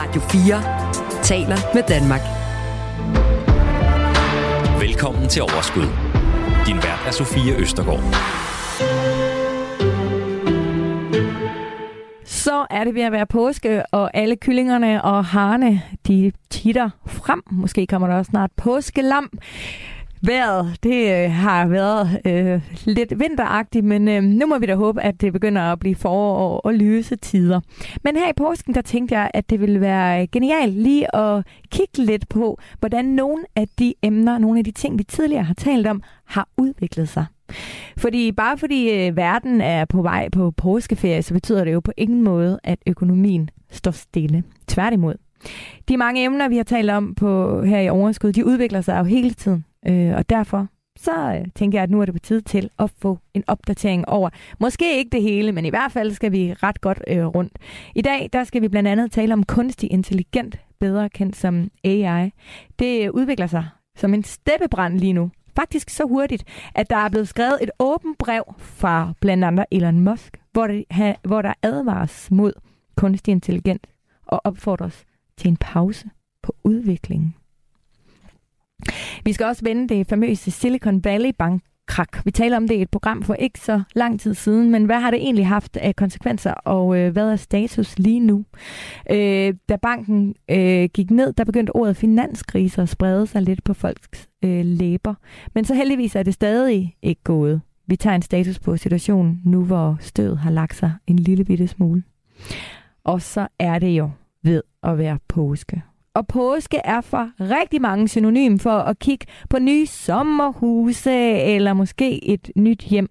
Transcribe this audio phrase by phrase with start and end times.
[0.00, 2.20] Radio 4 taler med Danmark.
[4.80, 5.88] Velkommen til Overskud.
[6.66, 8.00] Din vært er Sofie Østergaard.
[12.24, 17.42] Så er det ved at være påske, og alle kyllingerne og harne, de titter frem.
[17.50, 19.30] Måske kommer der også snart påskelam.
[20.22, 25.02] Vejret, det øh, har været øh, lidt vinteragtigt, men øh, nu må vi da håbe,
[25.02, 27.60] at det begynder at blive forår og lyse tider.
[28.04, 32.04] Men her i påsken, der tænkte jeg, at det ville være genialt lige at kigge
[32.04, 35.86] lidt på, hvordan nogle af de emner, nogle af de ting, vi tidligere har talt
[35.86, 37.26] om, har udviklet sig.
[37.96, 41.92] Fordi bare fordi øh, verden er på vej på påskeferie, så betyder det jo på
[41.96, 44.42] ingen måde, at økonomien står stille.
[44.66, 45.14] Tværtimod.
[45.88, 49.04] De mange emner, vi har talt om på her i Overskud, de udvikler sig jo
[49.04, 49.64] hele tiden.
[49.88, 50.66] Øh, og derfor
[50.98, 54.08] så øh, tænker jeg, at nu er det på tide til at få en opdatering
[54.08, 54.30] over.
[54.60, 57.58] Måske ikke det hele, men i hvert fald skal vi ret godt øh, rundt.
[57.94, 62.30] I dag der skal vi blandt andet tale om kunstig intelligent, bedre kendt som AI.
[62.78, 65.30] Det øh, udvikler sig som en steppebrand lige nu.
[65.56, 70.00] Faktisk så hurtigt, at der er blevet skrevet et åbent brev fra blandt andet Elon
[70.00, 70.84] Musk, hvor, det,
[71.22, 72.52] hvor der advares mod
[72.96, 73.80] kunstig intelligens
[74.26, 75.04] og opfordres
[75.36, 76.10] til en pause
[76.42, 77.34] på udviklingen.
[79.24, 82.24] Vi skal også vende det famøse Silicon Valley Bank krak.
[82.24, 85.00] Vi taler om det i et program for ikke så lang tid siden, men hvad
[85.00, 88.44] har det egentlig haft af konsekvenser, og øh, hvad er status lige nu?
[89.10, 93.74] Øh, da banken øh, gik ned, der begyndte ordet finanskrise at sprede sig lidt på
[93.74, 95.14] folks øh, læber.
[95.54, 97.60] Men så heldigvis er det stadig ikke gået.
[97.86, 101.68] Vi tager en status på situationen nu, hvor stødet har lagt sig en lille bitte
[101.68, 102.02] smule.
[103.04, 104.10] Og så er det jo
[104.42, 105.82] ved at være påske.
[106.14, 112.24] Og påske er for rigtig mange synonym for at kigge på nye sommerhuse eller måske
[112.24, 113.08] et nyt hjem.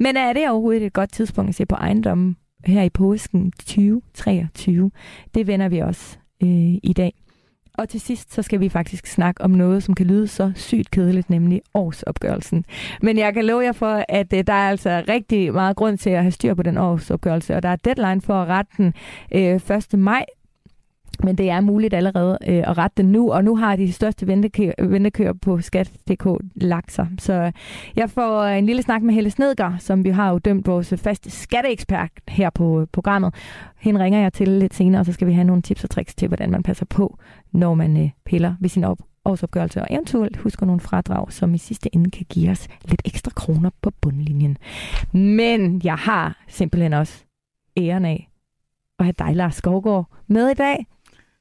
[0.00, 4.90] Men er det overhovedet et godt tidspunkt at se på ejendommen her i påsken 2023?
[5.34, 7.12] Det vender vi også øh, i dag.
[7.78, 10.90] Og til sidst, så skal vi faktisk snakke om noget, som kan lyde så sygt
[10.90, 12.64] kedeligt, nemlig årsopgørelsen.
[13.02, 16.10] Men jeg kan love jer for, at øh, der er altså rigtig meget grund til
[16.10, 18.94] at have styr på den årsopgørelse, og der er deadline for at rette den
[19.32, 19.98] øh, 1.
[19.98, 20.24] maj
[21.24, 24.26] men det er muligt allerede øh, at rette den nu, og nu har de største
[24.26, 27.08] ventekø- ventekøer på skat.dk lagt sig.
[27.18, 27.52] Så
[27.96, 30.94] jeg får øh, en lille snak med Helle Snedger, som vi har jo dømt vores
[30.96, 33.34] faste skatteekspert her på øh, programmet.
[33.78, 36.14] Hende ringer jeg til lidt senere, og så skal vi have nogle tips og tricks
[36.14, 37.18] til, hvordan man passer på,
[37.52, 41.58] når man øh, piller ved sin op årsopgørelse, og eventuelt husker nogle fradrag, som i
[41.58, 44.58] sidste ende kan give os lidt ekstra kroner på bundlinjen.
[45.12, 47.24] Men jeg har simpelthen også
[47.76, 48.30] æren af
[48.98, 50.86] at have dig, Lars Skovgaard, med i dag.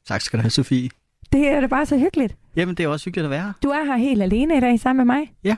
[0.07, 0.89] Tak skal du have, Sofie.
[1.33, 2.35] Det er da bare så hyggeligt.
[2.55, 3.53] Jamen, det er også hyggeligt at være her.
[3.63, 5.33] Du er her helt alene i dag sammen med mig.
[5.43, 5.55] Ja,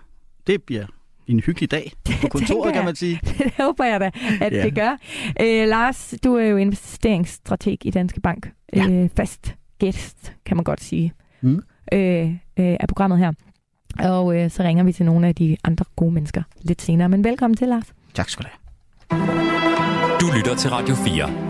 [0.47, 0.85] det bliver
[1.27, 1.91] en hyggelig dag
[2.21, 3.19] på kontoret, kan man sige.
[3.37, 4.63] Det håber jeg da, at ja.
[4.63, 4.97] det gør.
[5.41, 8.51] Øh, Lars, du er jo investeringsstrateg i Danske Bank.
[8.73, 8.89] Ja.
[8.89, 11.61] Øh, fast gæst, kan man godt sige, mm.
[11.93, 13.31] øh, øh, af programmet her.
[13.99, 17.09] Og øh, så ringer vi til nogle af de andre gode mennesker lidt senere.
[17.09, 17.93] Men velkommen til, Lars.
[18.13, 19.27] Tak skal du have.
[20.19, 21.46] Du lytter til Radio 4.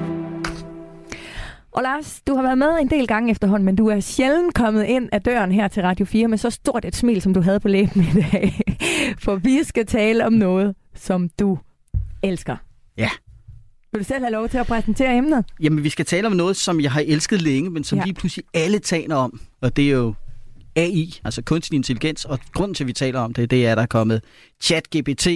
[1.78, 4.84] Og Lars, du har været med en del gange efterhånden, men du er sjældent kommet
[4.84, 7.60] ind af døren her til Radio 4 med så stort et smil, som du havde
[7.60, 8.62] på læben i dag.
[9.24, 11.60] For vi skal tale om noget, som du
[12.24, 12.56] elsker.
[12.98, 13.10] Ja.
[13.92, 15.46] Vil du selv have lov til at præsentere emnet?
[15.60, 18.04] Jamen, vi skal tale om noget, som jeg har elsket længe, men som ja.
[18.04, 19.42] lige pludselig alle taler om.
[19.62, 20.14] Og det er jo
[20.76, 22.26] AI, altså kunstig intelligens.
[22.26, 24.24] Og grunden til, at vi taler om det, det er, at der er kommet
[24.62, 25.28] ChatGPT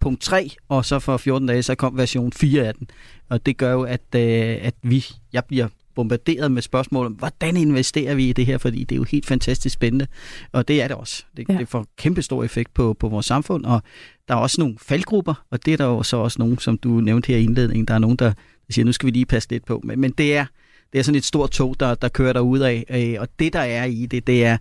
[0.00, 2.90] punkt 3, og så for 14 dage, så kom version 4 af den.
[3.28, 5.68] Og det gør jo, at, øh, at vi, jeg bliver
[5.98, 9.26] bombarderet med spørgsmål om, hvordan investerer vi i det her, fordi det er jo helt
[9.26, 10.06] fantastisk spændende,
[10.52, 11.24] og det er det også.
[11.36, 11.58] Det, ja.
[11.58, 13.82] det får kæmpe stor effekt på, på vores samfund, og
[14.28, 16.88] der er også nogle faldgrupper, og det er der jo så også nogen, som du
[16.88, 18.32] nævnte her i indledningen, der er nogen, der
[18.70, 20.46] siger, nu skal vi lige passe lidt på, men, men det er
[20.92, 23.60] det er sådan et stort tog, der, der kører ud af, øh, og det der
[23.60, 24.56] er i det, det er,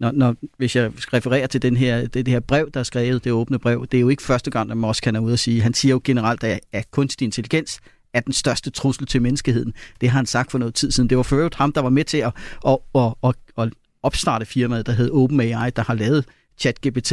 [0.00, 3.24] når, når, hvis jeg refererer til den her, det, det her brev, der er skrevet,
[3.24, 5.38] det åbne brev, det er jo ikke første gang, at Mosk kan er ude og
[5.38, 7.80] sige, han siger jo generelt, at, at kunstig intelligens
[8.14, 9.72] er den største trussel til menneskeheden.
[10.00, 11.10] Det har han sagt for noget tid siden.
[11.10, 12.32] Det var for øvrigt ham, der var med til at,
[12.66, 13.72] at, at, at, at
[14.02, 16.24] opstarte firmaet, der hed OpenAI, der har lavet
[16.58, 17.12] ChatGPT.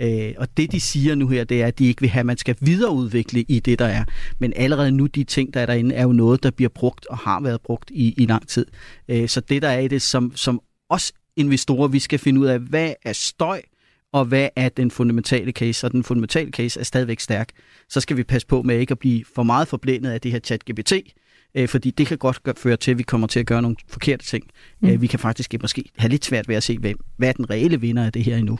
[0.00, 2.26] Øh, og det, de siger nu her, det er, at de ikke vil have, at
[2.26, 4.04] man skal videreudvikle i det, der er.
[4.38, 7.18] Men allerede nu, de ting, der er derinde, er jo noget, der bliver brugt og
[7.18, 8.66] har været brugt i, i lang tid.
[9.08, 10.60] Øh, så det, der er i det, som, som
[10.90, 13.62] også investorer, vi skal finde ud af, hvad er støj,
[14.12, 17.48] og hvad er den fundamentale case, og den fundamentale case er stadigvæk stærk,
[17.88, 20.40] så skal vi passe på med ikke at blive for meget forblændet af det her
[20.46, 21.12] chat-GPT,
[21.54, 24.24] øh, fordi det kan godt føre til, at vi kommer til at gøre nogle forkerte
[24.24, 24.44] ting.
[24.80, 24.88] Mm.
[24.88, 27.50] Øh, vi kan faktisk måske have lidt svært ved at se, hvem, hvad er den
[27.50, 28.58] reelle vinder af det her endnu.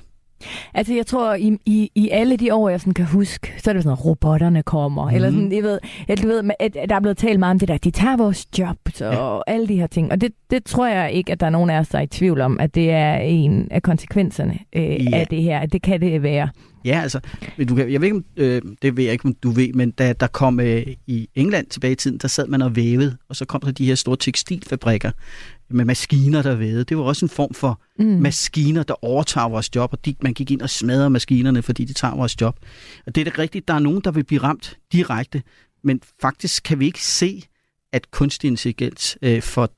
[0.75, 3.75] Altså, jeg tror, i, i, i alle de år, jeg sådan kan huske, så er
[3.75, 5.09] det sådan, at robotterne kommer.
[5.09, 5.15] Mm.
[5.15, 5.79] Eller sådan, jeg ved,
[6.09, 8.47] jeg, du ved, at der er blevet talt meget om det der, de tager vores
[8.59, 9.53] jobs og ja.
[9.55, 10.13] alle de her ting.
[10.13, 12.07] Og det, det tror jeg ikke, at der er nogen af os, der er i
[12.07, 15.19] tvivl om, at det er en af konsekvenserne øh, ja.
[15.19, 15.67] af det her.
[15.67, 16.49] Det kan det være.
[16.85, 17.21] Ja, altså,
[17.69, 20.13] du kan, jeg ved ikke, øh, det ved jeg ikke, om du ved, men da
[20.13, 23.45] der kom øh, i England tilbage i tiden, der sad man og vævede, og så
[23.45, 25.11] kom der de her store tekstilfabrikker
[25.71, 26.85] med maskiner, der vævede.
[26.85, 28.07] Det var også en form for mm.
[28.07, 31.93] maskiner, der overtager vores job, og de, man gik ind og smadrede maskinerne, fordi de
[31.93, 32.57] tager vores job.
[33.07, 35.43] Og det er det rigtigt, der er nogen, der vil blive ramt direkte,
[35.85, 37.43] men faktisk kan vi ikke se,
[37.93, 39.71] at kunstig intelligens øh, for,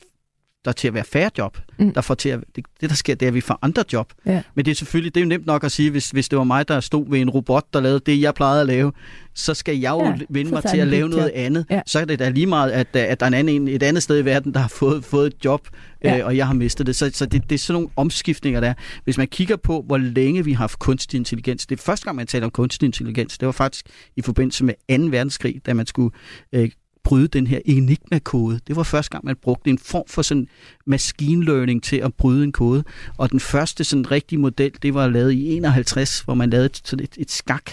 [0.65, 1.59] der til at være færre job.
[1.79, 1.93] Mm.
[1.93, 4.13] Der får til at, det, det, der sker, det er, at vi får andre job.
[4.27, 4.43] Ja.
[4.55, 6.45] Men det er selvfølgelig, det er jo nemt nok at sige, hvis, hvis det var
[6.45, 8.93] mig, der stod ved en robot, der lavede det, jeg plejede at lave,
[9.35, 11.33] så skal jeg jo ja, vende mig til at lave noget job.
[11.35, 11.67] andet.
[11.71, 11.81] Ja.
[11.87, 14.19] Så er det da lige meget, at, at der er en anden, et andet sted
[14.19, 15.69] i verden, der har fået, fået et job,
[16.05, 16.19] ja.
[16.19, 16.97] øh, og jeg har mistet det.
[16.97, 18.75] Så, så det, det er sådan nogle omskiftninger, der
[19.05, 22.17] Hvis man kigger på, hvor længe vi har haft kunstig intelligens, det er første gang,
[22.17, 23.87] man taler om kunstig intelligens, det var faktisk
[24.17, 25.05] i forbindelse med 2.
[25.11, 26.11] verdenskrig, da man skulle
[26.53, 26.71] øh,
[27.05, 28.61] bryde den her enigma-kode.
[28.67, 30.49] Det var første gang, man brugte en form for sådan
[30.87, 32.85] machine learning til at bryde en kode.
[33.19, 37.05] Og den første sådan rigtige model, det var lavet i 51, hvor man lavede sådan
[37.05, 37.71] et, et skak,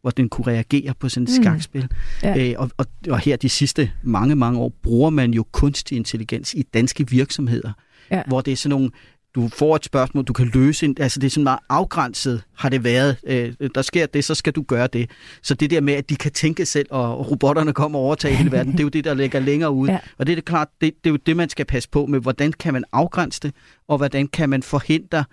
[0.00, 1.42] hvor den kunne reagere på sådan et mm.
[1.42, 1.88] skakspil.
[2.22, 2.50] Ja.
[2.50, 6.54] Øh, og, og, og her de sidste mange, mange år bruger man jo kunstig intelligens
[6.54, 7.72] i danske virksomheder,
[8.10, 8.22] ja.
[8.26, 8.90] hvor det er sådan nogle
[9.36, 10.94] du får et spørgsmål, du kan løse.
[11.00, 13.16] Altså det er sådan meget afgrænset, har det været.
[13.26, 15.10] Øh, der sker det, så skal du gøre det.
[15.42, 18.52] Så det der med, at de kan tænke selv, og robotterne kommer og overtage hele
[18.52, 19.92] verden, det er jo det, der ligger længere ude.
[19.96, 19.98] Ja.
[20.18, 22.20] Og det er det klart, det, det er jo det, man skal passe på med.
[22.20, 23.54] Hvordan kan man afgrænse det,
[23.88, 25.24] og hvordan kan man forhindre,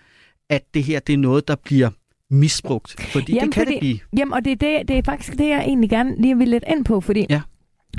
[0.50, 1.90] at det her det er noget, der bliver
[2.30, 3.02] misbrugt.
[3.02, 4.00] Fordi jamen, det kan fordi, det blive.
[4.18, 6.64] Jamen, og det er, det, det er faktisk det, jeg egentlig gerne lige vil lidt
[6.68, 7.42] ind på, fordi ja.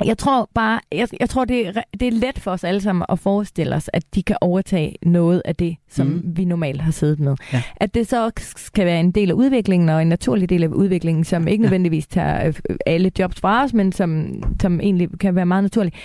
[0.03, 3.05] Jeg tror bare, jeg, jeg tror, det er, det er let for os alle sammen
[3.09, 6.37] at forestille os, at de kan overtage noget af det, som mm.
[6.37, 7.35] vi normalt har siddet med.
[7.53, 7.63] Ja.
[7.75, 11.23] At det så skal være en del af udviklingen, og en naturlig del af udviklingen,
[11.23, 14.27] som ikke nødvendigvis tager øh, alle jobs fra os, men som,
[14.61, 15.95] som egentlig kan være meget naturligt.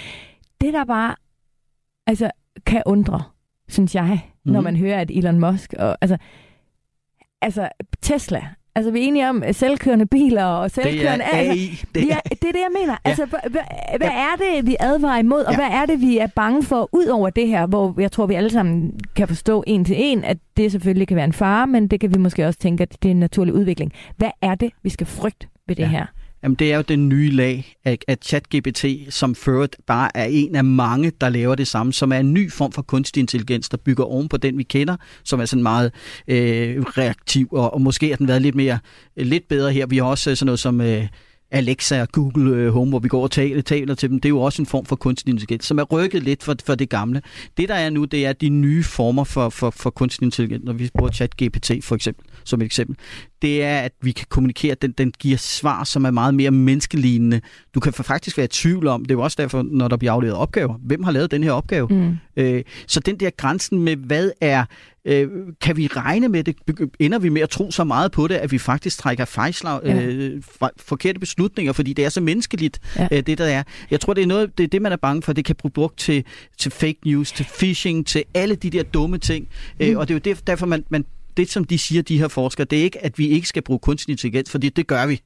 [0.60, 1.14] Det der bare
[2.06, 2.31] altså,
[2.66, 3.22] kan undre,
[3.69, 4.52] synes jeg, mm.
[4.52, 6.16] når man hører, at Elon Musk, og, altså,
[7.42, 7.69] altså
[8.02, 11.25] Tesla, Altså, vi er enige om selvkørende biler og selvkørende...
[11.25, 11.49] Det er AI.
[11.49, 12.96] Altså, det, er, ja, det er det, jeg mener.
[13.05, 13.11] Ja.
[13.11, 13.40] Altså, hvad,
[13.99, 14.22] hvad ja.
[14.22, 15.56] er det, vi advarer imod, og ja.
[15.56, 18.34] hvad er det, vi er bange for, ud over det her, hvor jeg tror, vi
[18.34, 21.88] alle sammen kan forstå en til en, at det selvfølgelig kan være en fare, men
[21.88, 23.93] det kan vi måske også tænke, at det er en naturlig udvikling.
[24.17, 25.88] Hvad er det, vi skal frygte ved det ja.
[25.88, 26.06] her?
[26.42, 30.56] Jamen, det er jo den nye lag af, af ChatGPT, som fører bare er en
[30.56, 33.76] af mange, der laver det samme, som er en ny form for kunstig intelligens, der
[33.76, 35.92] bygger oven på den, vi kender, som er sådan meget
[36.28, 38.78] øh, reaktiv, og, og måske har den været lidt mere,
[39.16, 39.87] øh, lidt bedre her.
[39.87, 40.81] Vi har også øh, sådan noget som...
[40.81, 41.06] Øh,
[41.52, 44.31] Alexa og Google øh, Home, hvor vi går og taler, taler til dem, det er
[44.31, 47.22] jo også en form for kunstig intelligens, som er rykket lidt for, for det gamle.
[47.56, 50.72] Det, der er nu, det er de nye former for, for, for kunstig intelligens, når
[50.72, 52.96] vi bruger ChatGPT for eksempel, som et eksempel.
[53.42, 57.40] Det er, at vi kan kommunikere, den, den giver svar, som er meget mere menneskelignende.
[57.75, 60.12] Du kan faktisk være i tvivl om, det er jo også derfor, når der bliver
[60.12, 61.88] afleveret opgaver, hvem har lavet den her opgave?
[61.88, 62.16] Mm.
[62.37, 64.64] Øh, så den der grænsen med, hvad er
[65.04, 65.28] Øh,
[65.60, 66.56] kan vi regne med det?
[66.98, 70.02] Ender vi med at tro så meget på det, at vi faktisk trækker fejlslag, ja.
[70.02, 70.42] øh,
[70.76, 73.08] forkerte beslutninger, fordi det er så menneskeligt, ja.
[73.12, 73.62] øh, det der er.
[73.90, 75.32] Jeg tror, det er noget, det er det, man er bange for.
[75.32, 76.25] Det kan blive brugt til,
[76.58, 79.48] til fake news, til phishing, til alle de der dumme ting.
[79.81, 79.92] Øh, mm.
[79.92, 81.04] Øh, og det er jo derfor, man, man
[81.36, 83.78] det, som de siger, de her forskere, det er ikke, at vi ikke skal bruge
[83.78, 85.20] kunstig intelligens, fordi det gør vi.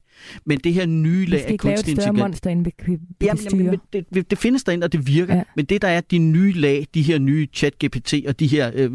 [0.45, 2.19] Men det her nye lag af kunstig intelligens...
[2.19, 3.79] monster, inden vi, vi jamen, jamen,
[4.13, 5.35] det, det findes derinde, og det virker.
[5.35, 5.43] Ja.
[5.55, 8.91] Men det, der er de nye lag, de her nye chat-GPT og de her øh,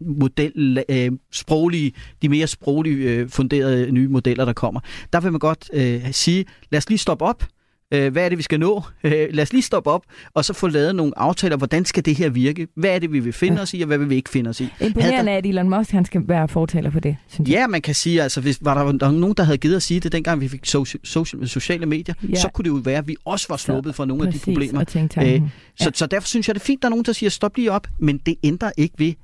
[0.00, 1.92] model, øh, sproglige,
[2.22, 4.80] de mere sproglige øh, funderede nye modeller, der kommer,
[5.12, 7.44] der vil man godt øh, sige, lad os lige stoppe op,
[7.92, 8.82] Øh, hvad er det, vi skal nå?
[9.04, 10.02] Øh, lad os lige stoppe op,
[10.34, 11.56] og så få lavet nogle aftaler.
[11.56, 12.68] Hvordan skal det her virke?
[12.74, 13.62] Hvad er det, vi vil finde ja.
[13.62, 14.68] os i, og hvad vil vi ikke finde os i?
[14.80, 15.38] Imponerende der...
[15.38, 17.54] at Elon Musk han skal være fortaler for det, synes jeg.
[17.54, 20.12] Ja, man kan sige, altså hvis var der, nogen, der havde givet at sige det,
[20.12, 22.34] dengang vi fik social, social, sociale medier, ja.
[22.34, 24.84] så kunne det jo være, at vi også var sluppet for nogle af de problemer.
[25.18, 25.40] Øh, ja.
[25.76, 27.72] så, så derfor synes jeg, det er fint, der er nogen, der siger, stop lige
[27.72, 29.16] op, men det ændrer ikke ved, at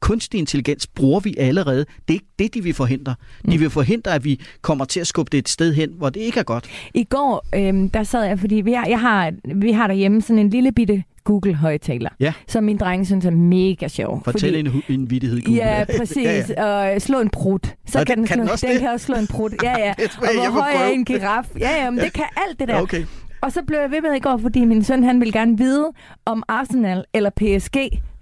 [0.00, 1.78] kunstig intelligens bruger vi allerede.
[1.78, 3.14] Det er ikke det, de vil forhindre.
[3.44, 3.60] De mm.
[3.60, 6.40] vil forhindre, at vi kommer til at skubbe det et sted hen, hvor det ikke
[6.40, 6.70] er godt.
[6.94, 10.38] I går, øhm, der sad jeg, fordi vi har, jeg har, vi har derhjemme sådan
[10.38, 12.32] en lille bitte Google-højtaler, ja.
[12.46, 14.24] som min dreng synes er mega sjov.
[14.24, 15.64] Fortæl fordi, en, en vittighed, Google.
[15.64, 16.16] Ja, præcis.
[16.56, 16.94] ja, ja.
[16.94, 17.74] Og slå en prut.
[17.86, 19.54] Så kan den, kan slå, den, også den kan også slå en prut.
[19.62, 19.90] Ja, ja.
[20.20, 21.44] og hvor høj er en giraf.
[21.60, 22.04] Ja, ja, men ja.
[22.04, 22.80] det kan alt det der.
[22.80, 23.04] Okay.
[23.40, 25.90] Og så blev jeg ved med i går, fordi min søn han ville gerne vide,
[26.24, 27.76] om Arsenal eller PSG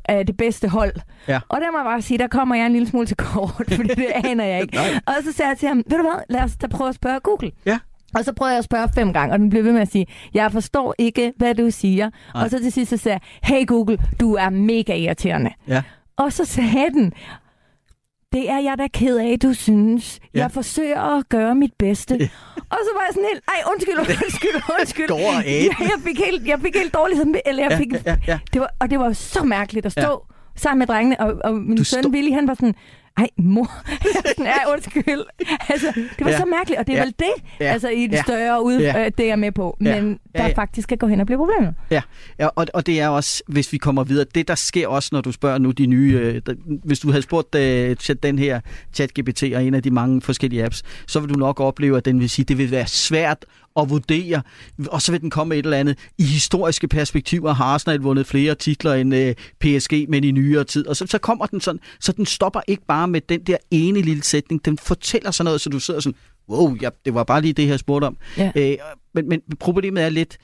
[0.08, 0.92] er det bedste hold.
[1.28, 1.40] Ja.
[1.48, 3.88] Og der må jeg bare sige, der kommer jeg en lille smule til kort, fordi
[3.88, 4.78] det aner jeg ikke.
[5.06, 7.20] og så sagde jeg til ham, ved du hvad, lad os da prøve at spørge
[7.20, 7.50] Google.
[7.66, 7.78] Ja.
[8.14, 10.06] Og så prøvede jeg at spørge fem gange, og den blev ved med at sige,
[10.34, 12.10] jeg forstår ikke, hvad du siger.
[12.34, 12.44] Nej.
[12.44, 15.50] Og så til sidst så sagde jeg, hey Google, du er mega irriterende.
[15.68, 15.82] Ja.
[16.16, 17.12] Og så sagde den,
[18.36, 20.18] det er jeg da ked af, du synes.
[20.34, 20.38] Ja.
[20.40, 22.14] Jeg forsøger at gøre mit bedste.
[22.20, 22.28] Ja.
[22.70, 25.08] Og så var jeg sådan helt, ej, undskyld, undskyld, undskyld.
[25.14, 28.16] Går ja, jeg fik helt, jeg fik helt dårlighed, med- eller jeg fik, ja, ja,
[28.26, 28.38] ja.
[28.52, 30.14] Det var, og det var så mærkeligt at stå ja.
[30.56, 32.74] sammen med drengene, og, og min Du søn stod- Willy, han var sådan,
[33.18, 33.70] ej, mor,
[34.28, 35.24] sådan, ja, undskyld.
[35.68, 36.32] Altså, det var Ja.
[36.34, 36.38] ja.
[36.40, 37.02] så mærkeligt, og det er Ja.
[37.02, 37.04] ja.
[37.04, 37.64] vel det, Ja.
[37.66, 37.72] ja.
[37.72, 38.16] altså i et Ja.
[38.16, 38.22] ja.
[38.22, 38.98] større ud, Ja.
[39.00, 39.08] ja.
[39.08, 40.00] det er jeg med på, Ja.
[40.02, 40.52] men Ja, der ja.
[40.56, 41.72] faktisk skal gå hen og blive problemer.
[41.90, 42.02] Ja,
[42.38, 45.20] ja og, og det er også, hvis vi kommer videre, det der sker også, når
[45.20, 46.54] du spørger nu de nye, øh, der,
[46.84, 48.60] hvis du havde spurgt øh, den her
[48.94, 52.20] ChatGPT og en af de mange forskellige apps, så vil du nok opleve, at den
[52.20, 53.44] vil sige, det vil være svært
[53.78, 54.42] at vurdere,
[54.88, 55.98] og så vil den komme et eller andet.
[56.18, 60.86] I historiske perspektiver har Arsenal vundet flere titler end øh, PSG, men i nyere tid.
[60.86, 64.00] Og så, så kommer den sådan, så den stopper ikke bare med den der ene
[64.00, 66.18] lille sætning, den fortæller sådan noget, så du sidder sådan,
[66.48, 68.16] wow, ja, det var bare lige det, jeg spurgte om.
[68.38, 68.52] Ja.
[68.56, 68.76] Øh,
[69.14, 70.38] men, men problemet er lidt,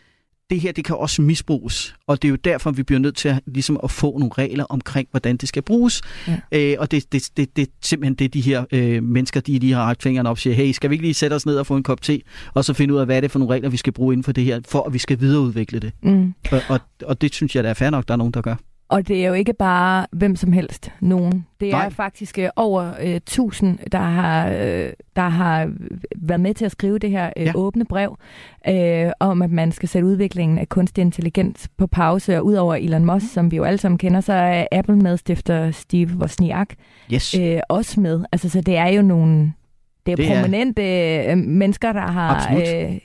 [0.53, 3.29] det her det kan også misbruges, og det er jo derfor, vi bliver nødt til
[3.29, 6.03] at, ligesom at få nogle regler omkring, hvordan det skal bruges.
[6.29, 6.39] Ja.
[6.53, 9.73] Øh, og det, det, det, det er simpelthen det, de her øh, mennesker, de lige
[9.73, 11.67] har rakt fingrene op og siger, hey, skal vi ikke lige sætte os ned og
[11.67, 12.21] få en kop te,
[12.55, 14.25] og så finde ud af, hvad er det for nogle regler, vi skal bruge inden
[14.25, 15.93] for det her, for at vi skal videreudvikle det.
[16.03, 16.35] Mm.
[16.51, 18.57] Og, og, og det synes jeg, der er fair nok, der er nogen, der gør.
[18.93, 21.47] Og det er jo ikke bare hvem som helst, nogen.
[21.61, 21.81] Det er Nej.
[21.83, 21.91] Nej.
[21.91, 25.71] faktisk øh, over øh, 1000, der har, øh, der har
[26.17, 27.53] været med til at skrive det her øh, Ja.
[27.55, 28.19] åbne brev
[28.69, 32.39] øh, om, at man skal sætte udviklingen af kunstig intelligens på pause.
[32.39, 36.11] Og udover Elon Musk, som vi jo alle sammen kender, så er Apple medstifter Steve
[36.19, 36.69] Wozniak
[37.13, 37.35] Yes.
[37.35, 38.25] øh, også med.
[38.33, 39.53] Altså, så det er jo nogle
[40.07, 40.83] det er Det det er- prominente
[41.31, 42.35] øh, mennesker, der har...
[42.35, 42.91] Absolut.
[42.91, 42.99] Øh,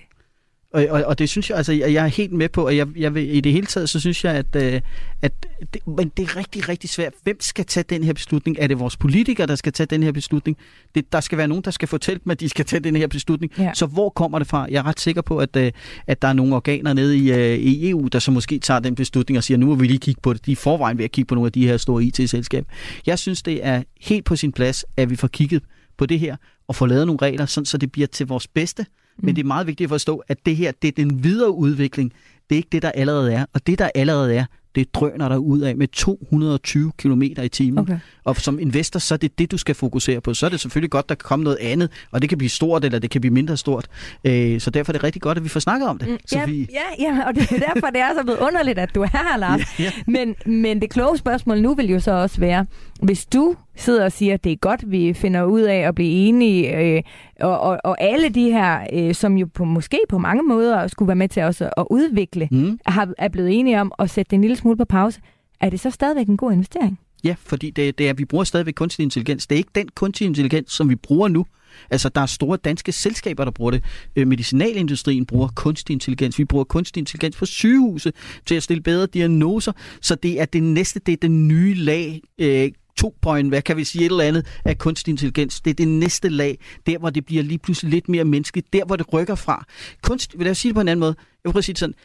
[0.78, 3.16] Og, og, og det synes jeg, altså, jeg er helt med på, og jeg, jeg
[3.16, 4.82] vil, i det hele taget, så synes jeg, at, øh,
[5.22, 5.32] at
[5.74, 7.14] det, men det er rigtig, rigtig svært.
[7.24, 8.58] Hvem skal tage den her beslutning?
[8.60, 10.58] Er det vores politikere, der skal tage den her beslutning?
[10.96, 13.08] Det, der skal være nogen, der skal fortælle dem, at de skal tage den her
[13.08, 13.52] beslutning.
[13.58, 13.72] Ja.
[13.74, 14.68] Så hvor kommer det fra?
[14.72, 15.72] Jeg er ret sikker på, at, øh,
[16.08, 18.96] at der er nogle organer nede i, øh, i EU, der så måske tager den
[18.96, 20.46] beslutning og siger, nu må vi lige kigge på det.
[20.46, 22.68] De er forvejen ved at kigge på nogle af de her store IT-selskaber.
[23.06, 25.64] Jeg synes, det er helt på sin plads, at vi får kigget
[25.98, 26.36] på det her
[26.68, 28.86] og får lavet nogle regler, sådan, så det bliver til vores bedste.
[29.18, 32.14] Men det er meget vigtigt at forstå, at det her, det er den videre udvikling.
[32.50, 33.46] Det er ikke det, der allerede er.
[33.54, 34.46] Og det, der allerede er,
[34.78, 37.80] det drøner der ud af med 220 km i timen.
[37.80, 38.00] okay.
[38.24, 40.34] Og som investor, så er det det, du skal fokusere på.
[40.34, 42.86] Så er det selvfølgelig godt, der kan komme noget andet, og det kan blive stort,
[42.86, 43.88] eller det kan blive mindre stort.
[44.24, 46.08] Øh, så derfor er det rigtig godt, at vi får snakket om det.
[46.08, 46.70] Mm, vi...
[46.74, 49.38] ja, ja, og det er derfor, det er så blevet underligt, at du er her,
[49.38, 49.62] Lars.
[49.80, 49.92] Ja, ja.
[50.08, 52.66] Men, men det kloge spørgsmål nu vil jo så også være,
[53.02, 56.10] hvis du sidder og siger, at det er godt, vi finder ud af at blive
[56.10, 57.04] enige, øh,
[57.40, 61.08] og, og, og alle de her, øh, som jo på, måske på mange måder skulle
[61.08, 62.80] være med til også at udvikle, Mm.
[62.86, 65.22] har, er blevet enige om at sætte det en lille smule på pause,
[65.62, 67.00] er det så stadigvæk en god investering?
[67.24, 69.48] Ja, fordi det, det er, vi bruger stadigvæk kunstig intelligens.
[69.48, 71.46] Det er ikke den kunstig intelligens, som vi bruger nu.
[71.90, 73.84] Altså, der er store danske selskaber, der bruger det.
[74.16, 76.40] Øh, medicinalindustrien bruger kunstig intelligens.
[76.40, 78.12] Vi bruger kunstig intelligens på sygehuse
[78.46, 79.72] til at stille bedre diagnoser.
[80.02, 83.84] Så det er det næste, det er den nye lag, øh, 2 hvad kan vi
[83.84, 85.62] sige, et eller andet af kunstig intelligens.
[85.62, 88.86] Det er det næste lag, der hvor det bliver lige pludselig lidt mere menneskeligt, der
[88.86, 89.66] hvor det rykker fra.
[90.02, 91.16] Kunst, vil jeg sige det på en anden måde?
[91.18, 91.96] Jeg vil prøve at sige det sådan.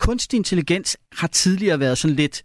[0.00, 2.42] Kunstig intelligens har tidligere været sådan lidt,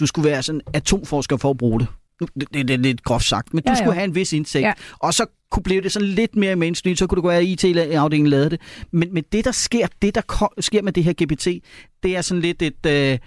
[0.00, 1.88] du skulle være sådan atomforsker for at bruge det.
[2.20, 3.84] Det, det, det er lidt groft sagt, men du Ja, ja, ja.
[3.84, 4.62] skulle have en vis indsigt.
[4.62, 4.68] Ja.
[4.68, 4.72] Ja.
[4.98, 8.30] Og så kunne blive det sådan lidt mere mainstream, så kunne du gå af IT-afdelingen
[8.30, 8.60] lavede det.
[8.90, 11.46] Men, men det, der sker, det der sker med det her GPT,
[12.02, 12.86] det er sådan lidt et...
[12.86, 13.18] Øh,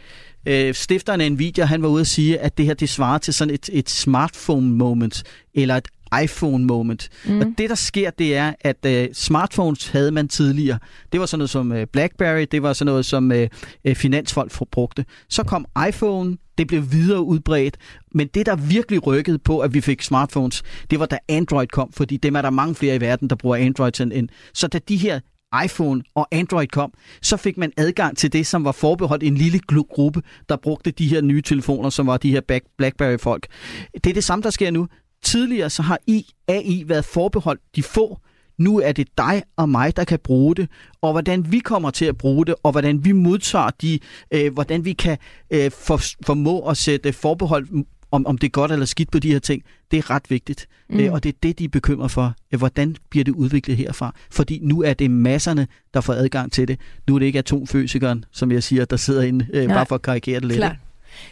[0.45, 3.33] øh, stifteren af Nvidia, han var ude at sige, at det her, det svarer til
[3.33, 5.87] sådan et, et smartphone moment, eller et
[6.23, 7.09] iPhone moment.
[7.25, 7.39] Mm.
[7.39, 10.79] Og det, der sker, det er, at øh, smartphones havde man tidligere.
[11.11, 13.49] Det var sådan noget som øh, BlackBerry, det var sådan noget som øh,
[13.85, 15.05] øh, finansfolk brugte.
[15.29, 17.77] Så kom iPhone, det blev videre udbredt,
[18.11, 21.91] men det, der virkelig rykkede på, at vi fik smartphones, det var da Android kom,
[21.91, 24.29] fordi dem er der mange flere i verden, der bruger Android end.
[24.53, 25.19] Så da de her
[25.65, 29.59] iPhone og Android kom, så fik man adgang til det, som var forbeholdt en lille
[29.87, 33.47] gruppe, der brugte de her nye telefoner, som var de her Black- BlackBerry-folk.
[33.93, 34.87] Det er det samme, der sker nu.
[35.25, 38.19] Tidligere så har I, AI været forbeholdt de få.
[38.57, 40.69] Nu er det dig og mig, der kan bruge det,
[41.01, 43.99] og hvordan vi kommer til at bruge det, og hvordan vi modtager de,
[44.31, 45.17] øh, hvordan vi kan
[45.51, 47.67] øh, for, formå at sætte forbehold
[48.11, 50.67] om, om det er godt eller skidt på de her ting, det er ret vigtigt.
[50.89, 50.99] Mm.
[50.99, 52.33] Øh, og det er det, de er bekymret for.
[52.51, 54.13] Øh, hvordan bliver det udviklet herfra?
[54.31, 56.79] Fordi nu er det masserne, der får adgang til det.
[57.07, 59.75] Nu er det ikke atomfysikeren, som jeg siger, der sidder inde, øh, Nej.
[59.75, 60.57] bare for at karikere det lidt.
[60.57, 60.75] Klart.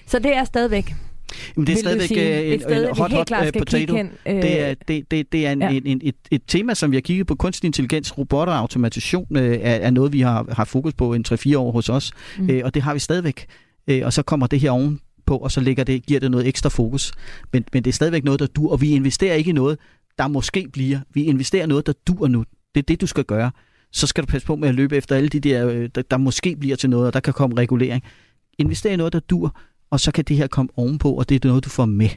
[0.08, 0.96] Så det er stadigvæk,
[1.56, 3.96] Men det er stadigvæk sige, øh, et en, sted, en hot, hot skal potato.
[3.96, 4.10] hen.
[4.27, 5.70] Øh, Det er, det, det, det er en, ja.
[5.70, 7.36] en, en, et, et tema, som vi har kigget på.
[7.36, 11.25] Kunstig intelligens, robotter og automation øh, er, er noget, vi har har fokus på en
[11.27, 12.12] 3-4 år hos os.
[12.39, 12.50] Mm.
[12.50, 13.46] Øh, og det har vi stadigvæk.
[13.88, 16.48] Øh, og så kommer det her oven på, og så lægger det, giver det noget
[16.48, 17.12] ekstra fokus.
[17.53, 19.77] Men, men det er stadigvæk noget, der dur, og vi investerer ikke i noget,
[20.18, 21.00] der måske bliver.
[21.13, 22.44] Vi investerer noget, der dur nu.
[22.75, 23.51] Det er det, du skal gøre.
[23.92, 26.18] Så skal du passe på med at løbe efter alle de der, øh, der, der
[26.18, 28.03] måske bliver til noget, og der kan komme regulering.
[28.58, 29.58] Invester i noget, der dur,
[29.94, 32.10] og så kan det her komme ovenpå, og det er noget, du får med.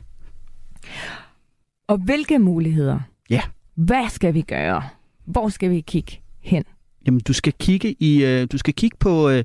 [1.88, 3.00] Og hvilke muligheder?
[3.30, 3.40] Ja.
[3.74, 4.82] Hvad skal vi gøre?
[5.24, 6.64] Hvor skal vi kigge hen?
[7.06, 9.44] Jamen, du skal kigge i, øh, du skal kigge på øh,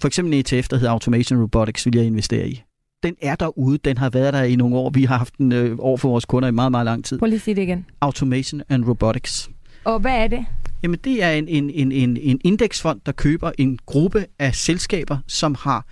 [0.00, 2.62] for eksempel en ETF, der hedder Automation Robotics, vil jeg investere i.
[3.02, 4.90] Den er derude, den har været der i nogle år.
[4.90, 7.18] Vi har haft den øh, over for vores kunder i meget, meget lang tid.
[7.18, 7.86] Prøv lige at sige det igen.
[8.00, 9.50] Automation and Robotics.
[9.84, 10.46] Og hvad er det?
[10.82, 15.18] Jamen, det er en, en, en, en, en indeksfond, der køber en gruppe af selskaber,
[15.26, 15.86] som har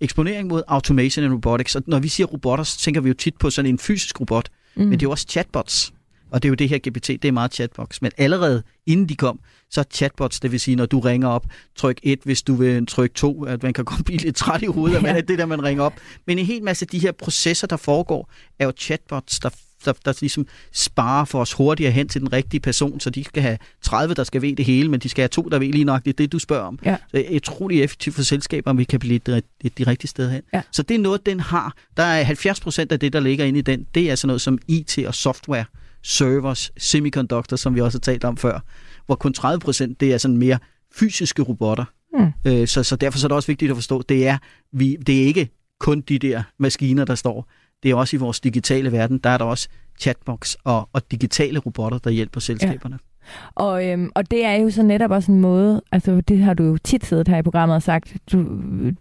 [0.00, 1.76] eksponering mod automation and robotics.
[1.76, 4.48] Og når vi siger robotter, så tænker vi jo tit på sådan en fysisk robot,
[4.76, 4.82] mm.
[4.82, 5.92] men det er jo også chatbots.
[6.30, 8.02] Og det er jo det her GPT, det er meget chatbox.
[8.02, 11.46] Men allerede inden de kom, så er chatbots, det vil sige, når du ringer op,
[11.76, 14.66] tryk 1, hvis du vil trykke 2, at man kan komme blive lidt træt i
[14.66, 15.16] hovedet, ja.
[15.16, 15.94] at det der, man ringer op.
[16.26, 19.50] Men en hel masse af de her processer, der foregår, er jo chatbots, der
[19.86, 23.42] der, der ligesom sparer for os hurtigere hen til den rigtige person, så de skal
[23.42, 25.84] have 30, der skal ved det hele, men de skal have to, der ved lige
[25.84, 26.78] nok det, det du spørger om.
[26.84, 26.96] Ja.
[26.96, 30.08] Så det er utrolig effektivt for selskaber, om vi kan blive det, det, det rigtige
[30.08, 30.42] sted hen.
[30.54, 30.62] Ja.
[30.72, 31.74] Så det er noget, den har.
[31.96, 34.40] Der er 70 procent af det, der ligger inde i den, det er sådan noget
[34.40, 35.64] som IT og software,
[36.02, 38.60] servers, semiconductors, som vi også har talt om før,
[39.06, 40.58] hvor kun 30 procent, det er sådan mere
[40.94, 41.84] fysiske robotter.
[42.18, 42.32] Mm.
[42.44, 44.38] Øh, så, så derfor så er det også vigtigt at forstå, det er,
[44.72, 45.48] vi, det er ikke
[45.80, 47.50] kun de der maskiner, der står
[47.82, 49.68] det er også i vores digitale verden, der er der også
[50.00, 52.98] chatbox og, og digitale robotter, der hjælper selskaberne.
[53.02, 53.16] Ja.
[53.54, 56.64] Og, øhm, og det er jo så netop også en måde, altså det har du
[56.64, 58.42] jo tit siddet her i programmet og sagt, du,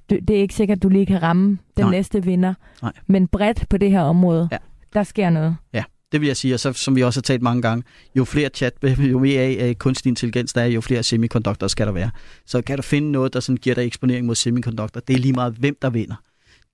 [0.09, 1.91] du, det er ikke sikkert, at du lige kan ramme den Nej.
[1.91, 2.91] næste vinder, Nej.
[3.07, 4.57] men bredt på det her område, ja.
[4.93, 5.55] der sker noget.
[5.73, 7.83] Ja, det vil jeg sige, og så, som vi også har talt mange gange,
[8.15, 8.73] jo flere chat,
[9.11, 12.09] jo mere af kunstig intelligens der er, jo flere semiconductor skal der være.
[12.45, 15.33] Så kan du finde noget, der sådan giver dig eksponering mod semiconductor, det er lige
[15.33, 16.15] meget, hvem der vinder.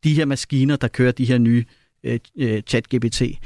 [0.03, 1.65] De her maskiner, der kører de her nye
[2.03, 3.37] øh, øh chat-GPT,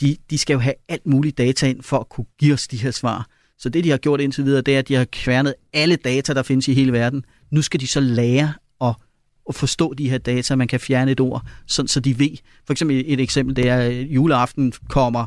[0.00, 2.76] de, de skal jo have alt muligt data ind for at kunne give os de
[2.76, 3.28] her svar.
[3.58, 6.34] Så det, de har gjort indtil videre, det er, at de har kværnet alle data,
[6.34, 7.24] der findes i hele verden.
[7.50, 8.94] Nu skal de så lære at,
[9.48, 10.56] at forstå de her data.
[10.56, 12.36] Man kan fjerne et ord, sådan, så de ved.
[12.66, 15.26] For eksempel et eksempel, det er, at juleaften kommer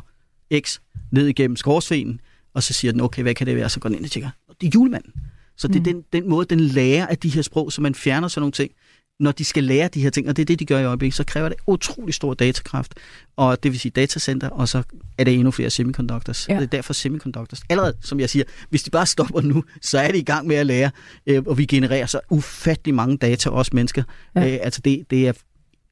[0.60, 0.78] X
[1.10, 2.20] ned igennem skorstenen,
[2.54, 3.68] og så siger den, okay, hvad kan det være?
[3.68, 5.12] Så går den ind og tjekker, det er julemanden.
[5.56, 5.84] Så det er mm.
[5.84, 8.72] den, den måde, den lærer af de her sprog, så man fjerner sådan nogle ting
[9.20, 11.16] når de skal lære de her ting, og det er det, de gør i øjeblikket,
[11.16, 12.94] så kræver det utrolig stor datakraft,
[13.36, 14.82] og det vil sige datacenter, og så
[15.18, 16.48] er det endnu flere semiconductors.
[16.48, 16.54] Ja.
[16.54, 17.62] Det er derfor semiconductors.
[17.68, 20.56] Allerede, som jeg siger, hvis de bare stopper nu, så er de i gang med
[20.56, 20.90] at lære,
[21.26, 24.02] øh, og vi genererer så ufattelig mange data, os mennesker.
[24.34, 24.52] Ja.
[24.52, 25.32] Øh, altså det, det er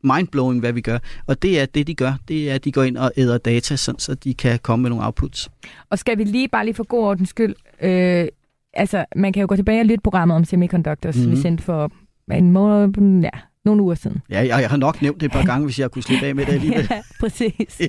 [0.05, 0.99] mindblowing, hvad vi gør.
[1.27, 2.14] Og det er det, de gør.
[2.29, 4.90] Det er, at de går ind og æder data, sådan, så de kan komme med
[4.90, 5.51] nogle outputs.
[5.90, 8.27] Og skal vi lige bare lige for god ordens skyld, øh,
[8.75, 11.33] altså man kan jo gå tilbage og lytte programmet om semiconductors, mm-hmm.
[11.33, 11.92] vi sendte for
[12.30, 13.30] en måned, ja,
[13.64, 14.22] nogle uger siden.
[14.30, 16.35] Ja, jeg, jeg har nok nævnt det et par gange, hvis jeg kunne slippe af
[16.35, 16.88] med det alligevel.
[16.90, 17.80] ja, præcis.
[17.80, 17.87] ja.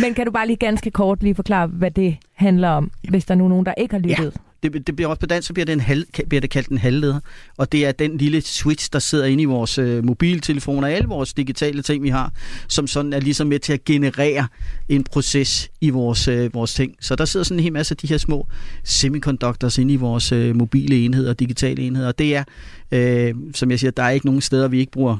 [0.00, 3.10] Men kan du bare lige ganske kort lige forklare, hvad det handler om, ja.
[3.10, 4.32] hvis der er nogen, der ikke har lyttet?
[4.34, 6.68] Ja det, det bliver også på dansk, så bliver det, en halv, bliver det kaldt
[6.68, 7.20] en halvleder.
[7.56, 11.08] Og det er den lille switch, der sidder inde i vores øh, mobiltelefoner og alle
[11.08, 12.32] vores digitale ting, vi har,
[12.68, 14.46] som sådan er ligesom med til at generere
[14.88, 16.94] en proces i vores, øh, vores ting.
[17.00, 18.46] Så der sidder sådan en hel masse af de her små
[18.84, 22.08] semiconductors inde i vores øh, mobile enheder og digitale enheder.
[22.08, 22.44] Og det er,
[22.92, 25.18] øh, som jeg siger, der er ikke nogen steder, vi ikke bruger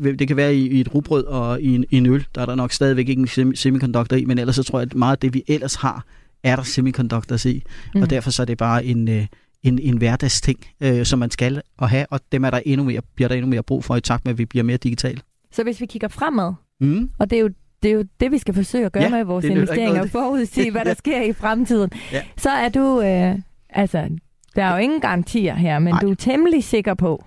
[0.00, 2.54] det kan være i, et rugbrød og i en, i en øl, der er der
[2.54, 5.34] nok stadigvæk ikke en semiconductor i, men ellers så tror jeg, at meget af det,
[5.34, 6.04] vi ellers har,
[6.44, 7.62] er der semiconductors i.
[7.94, 8.02] Mm.
[8.02, 9.26] Og derfor så er det bare en, øh,
[9.62, 13.00] en, en hverdagsting, øh, som man skal at have, og dem er der endnu mere,
[13.14, 15.20] bliver der endnu mere brug for i takt med, at vi bliver mere digitale.
[15.52, 17.10] Så hvis vi kigger fremad, mm.
[17.18, 17.50] og det er jo
[17.82, 20.84] det er jo det, vi skal forsøge at gøre ja, med vores investeringer, forudsige, hvad
[20.84, 21.90] der sker i fremtiden.
[22.12, 22.22] Ja.
[22.36, 23.38] Så er du, øh,
[23.70, 24.08] altså,
[24.56, 26.00] der er jo ingen garantier her, men Nej.
[26.00, 27.24] du er temmelig sikker på.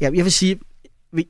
[0.00, 0.58] Ja, jeg vil sige,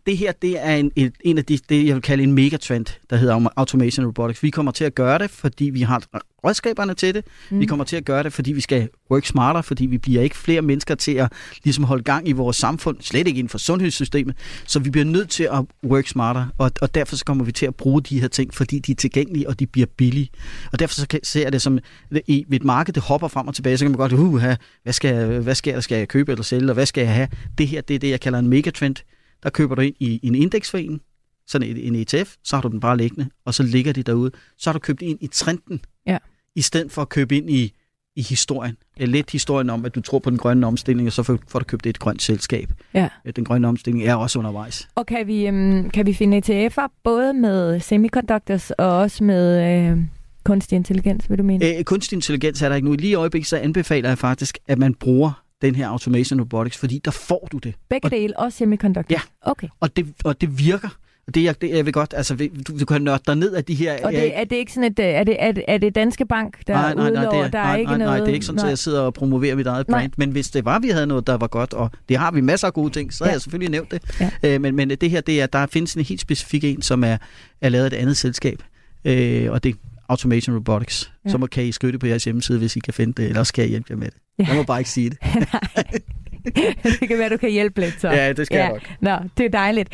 [0.06, 3.16] det her det er en, en af de, det, jeg vil kalde en megatrend, der
[3.16, 4.42] hedder Automation Robotics.
[4.42, 6.02] Vi kommer til at gøre det, fordi vi har
[6.44, 7.24] redskaberne til det.
[7.50, 7.60] Mm.
[7.60, 10.36] Vi kommer til at gøre det, fordi vi skal work smarter, fordi vi bliver ikke
[10.36, 11.32] flere mennesker til at
[11.64, 14.36] ligesom holde gang i vores samfund, slet ikke inden for sundhedssystemet.
[14.66, 17.66] Så vi bliver nødt til at work smarter, og, og derfor så kommer vi til
[17.66, 20.28] at bruge de her ting, fordi de er tilgængelige, og de bliver billige.
[20.72, 21.78] Og derfor så ser jeg det som,
[22.26, 24.42] i et marked, det hopper frem og tilbage, så kan man godt, uh,
[24.82, 27.28] hvad skal, hvad skal, jeg, skal jeg købe eller sælge, og hvad skal jeg have?
[27.58, 28.96] Det her, det er det, jeg kalder en megatrend
[29.42, 31.02] der køber du ind i en indeksforening,
[31.46, 34.30] sådan en ETF, så har du den bare liggende, og så ligger de derude.
[34.56, 36.18] Så har du købt ind i trenden, ja.
[36.54, 37.72] i stedet for at købe ind i,
[38.16, 38.76] i historien.
[38.96, 41.86] Lidt historien om, at du tror på den grønne omstilling, og så får du købt
[41.86, 42.72] et grønt selskab.
[42.94, 43.08] Ja.
[43.36, 44.88] Den grønne omstilling er også undervejs.
[44.94, 49.88] Og kan vi, øhm, kan vi finde ETF'er, både med semiconductors og også med...
[49.90, 49.98] Øh
[50.44, 51.64] kunstig intelligens, vil du mene?
[51.64, 52.94] Æ, kunstig intelligens er der ikke nu.
[52.94, 57.00] Lige i øjeblikket så anbefaler jeg faktisk, at man bruger den her automation robotics, fordi
[57.04, 57.74] der får du det.
[57.88, 59.12] Begge dele, også semiconductor?
[59.14, 59.68] Ja, okay.
[59.80, 60.88] og, det, og det virker.
[61.34, 63.74] Det, jeg, det, jeg vil godt, altså, du, du kan nørde dig ned af de
[63.74, 64.04] her...
[64.04, 66.66] Og det, er det ikke sådan et, er det, er det, er det Danske Bank,
[66.66, 68.10] der nej, nej, nej, det er, der nej, er ikke nej, noget...
[68.10, 70.14] Nej, det er ikke sådan, at jeg sidder og promoverer mit eget brand, nej.
[70.16, 72.66] men hvis det var, vi havde noget, der var godt, og det har vi masser
[72.66, 73.28] af gode ting, så ja.
[73.28, 74.02] har jeg selvfølgelig nævnt det.
[74.20, 74.30] Ja.
[74.42, 77.16] Øh, men, men det her, det er, der findes en helt specifik en, som er,
[77.60, 78.62] er lavet af et andet selskab,
[79.04, 79.76] øh, og det
[80.08, 81.12] Automation Robotics.
[81.24, 81.30] Ja.
[81.30, 83.40] Så må, kan I skrive det på jeres hjemmeside, hvis I kan finde det, eller
[83.40, 84.16] også kan jeg hjælpe jer med det.
[84.38, 84.44] Ja.
[84.48, 85.18] Jeg må bare ikke sige det.
[87.00, 88.08] det kan være, du kan hjælpe lidt så.
[88.10, 88.64] Ja, det skal ja.
[88.64, 88.82] jeg nok.
[89.00, 89.88] Nå, det er dejligt.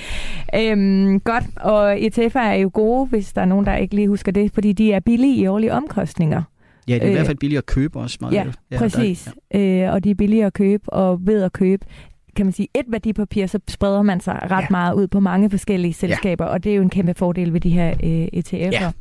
[0.55, 4.33] Øhm, godt, og ETF er jo gode, hvis der er nogen, der ikke lige husker
[4.33, 6.43] det, fordi de er billige i årlige omkostninger.
[6.89, 8.19] Ja, det er øh, i hvert fald billigere at købe også.
[8.21, 9.29] Meget ja, ja, præcis.
[9.53, 9.87] Der, ja.
[9.87, 11.87] Øh, og de er billigere at købe, og ved at købe
[12.35, 14.67] kan man sige, et værdipapir, så spreder man sig ret ja.
[14.71, 16.51] meget ud på mange forskellige selskaber, ja.
[16.51, 18.55] og det er jo en kæmpe fordel ved de her øh, ETF'er.
[18.73, 18.93] Ja.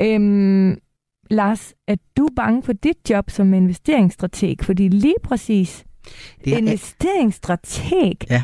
[0.00, 0.78] Øhm,
[1.30, 4.56] Lars, er du bange for dit job som investeringsstrateg?
[4.62, 5.84] Fordi lige præcis
[6.44, 8.42] det er, investeringsstrateg, ja.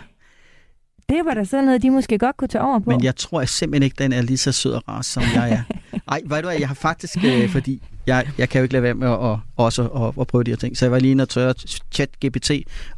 [1.12, 2.90] Det var da sådan noget, de måske godt kunne tage over på.
[2.90, 5.52] Men jeg tror jeg simpelthen ikke, den er lige så sød og rar, som jeg
[5.52, 5.62] er.
[6.12, 8.82] Ej, ved du hvad, jeg har faktisk, øh, fordi jeg, jeg kan jo ikke lade
[8.82, 11.10] være med at, at, også at, at prøve de her ting, så jeg var lige
[11.10, 11.54] inde og tørre
[11.92, 12.50] chat GPT,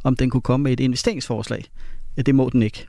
[0.03, 1.65] om den kunne komme med et investeringsforslag.
[2.17, 2.87] Ja, det må den ikke.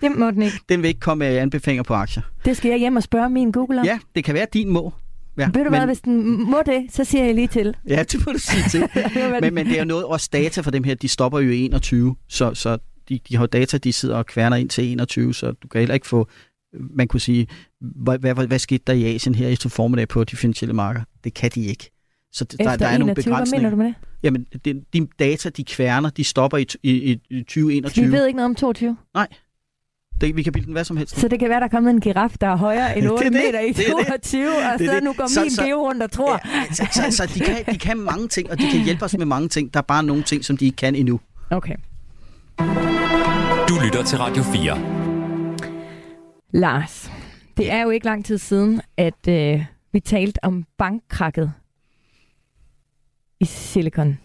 [0.00, 0.56] Det må den ikke.
[0.68, 2.22] Den vil ikke komme med anbefalinger på aktier.
[2.44, 3.86] Det skal jeg hjem og spørge min Google om.
[3.86, 4.92] Ja, det kan være, at din må.
[5.38, 5.78] Ja, Ved du men...
[5.78, 7.76] hvad, hvis den må det, så siger jeg lige til.
[7.88, 8.88] Ja, det må du sige til.
[9.40, 11.64] men, men det er jo noget, også data for dem her, de stopper jo i
[11.64, 15.52] 21, så, så de, de har data, de sidder og kværner ind til 21, så
[15.52, 16.28] du kan heller ikke få,
[16.72, 17.46] man kunne sige,
[17.80, 21.04] hvad, hvad, hvad skete der i Asien her i formiddag på de finansielle markeder?
[21.24, 21.90] Det kan de ikke.
[22.32, 23.68] Så der, der, der er 21, nogle begrænsninger.
[23.68, 23.94] Hvad mener du med det?
[24.22, 28.06] Jamen, de, de data, de kværner, de stopper i, i, i 2021.
[28.06, 28.96] Vi ved ikke noget om 22?
[29.14, 29.28] Nej.
[30.20, 31.20] Det, vi kan bilde den hvad som helst.
[31.20, 33.32] Så det kan være, der er kommet en giraf, der er højere end 8 det,
[33.32, 35.04] meter i 22, og så det.
[35.04, 36.40] nu går så, min så, geo rundt og tror.
[36.44, 39.16] Ja, så, så, så de, kan, de kan mange ting, og de kan hjælpe os
[39.18, 39.74] med mange ting.
[39.74, 41.20] Der er bare nogle ting, som de ikke kan endnu.
[41.50, 41.74] Okay.
[43.68, 44.78] Du lytter til Radio 4.
[46.50, 47.10] Lars,
[47.56, 51.52] det er jo ikke lang tid siden, at øh, vi talte om bankkrakket
[53.40, 54.18] i Silicon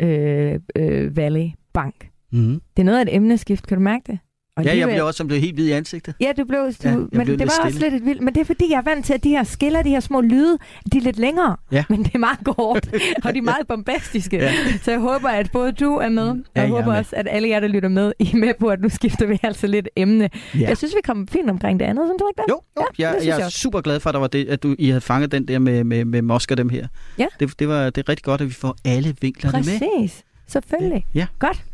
[0.00, 2.10] øh, øh, Valley Bank.
[2.32, 2.60] Mm.
[2.76, 4.18] Det er noget af et emneskift, kan du mærke det?
[4.56, 6.14] Og ja, jeg blev også som blev helt hvid i ansigtet.
[6.20, 7.64] Ja, du blev, du, ja, men blev det var stille.
[7.64, 8.22] også lidt et vildt.
[8.22, 10.20] Men det er fordi, jeg er vant til, at de her skiller, de her små
[10.20, 10.58] lyde,
[10.92, 11.56] de er lidt længere.
[11.72, 11.84] Ja.
[11.88, 12.88] Men det er meget kort,
[13.24, 14.36] og de er meget bombastiske.
[14.36, 14.52] Ja.
[14.82, 17.48] Så jeg håber, at både du er med, og ja, jeg håber også, at alle
[17.48, 20.30] jer, der lytter med, I er med på, at nu skifter vi altså lidt emne.
[20.54, 20.68] Ja.
[20.68, 22.50] Jeg synes, vi kom fint omkring det andet, synes du ikke det?
[22.50, 22.86] Jo, jo.
[22.98, 24.88] Ja, jeg, jeg er jeg super glad for, at, der var det, at du, I
[24.88, 26.86] havde fanget den der med, med, med Mosker dem her.
[27.18, 27.26] Ja.
[27.40, 29.80] Det, det, var, det er rigtig godt, at vi får alle vinklerne Præcis.
[29.80, 29.88] med.
[30.00, 30.22] Præcis.
[30.46, 31.06] Selvfølgelig.
[31.14, 31.26] Ja.
[31.38, 31.64] Godt.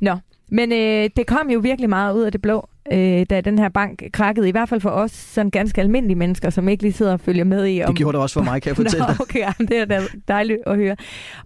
[0.00, 0.16] Nå,
[0.48, 3.68] men øh, det kom jo virkelig meget ud af det blå, øh, da den her
[3.68, 4.48] bank krakkede.
[4.48, 7.44] I hvert fald for os sådan ganske almindelige mennesker, som ikke lige sidder og følger
[7.44, 7.82] med i.
[7.82, 7.86] Om...
[7.86, 9.16] Det gjorde det også for mig, kan jeg fortælle dig.
[9.20, 10.96] okay, det er da dejligt at høre.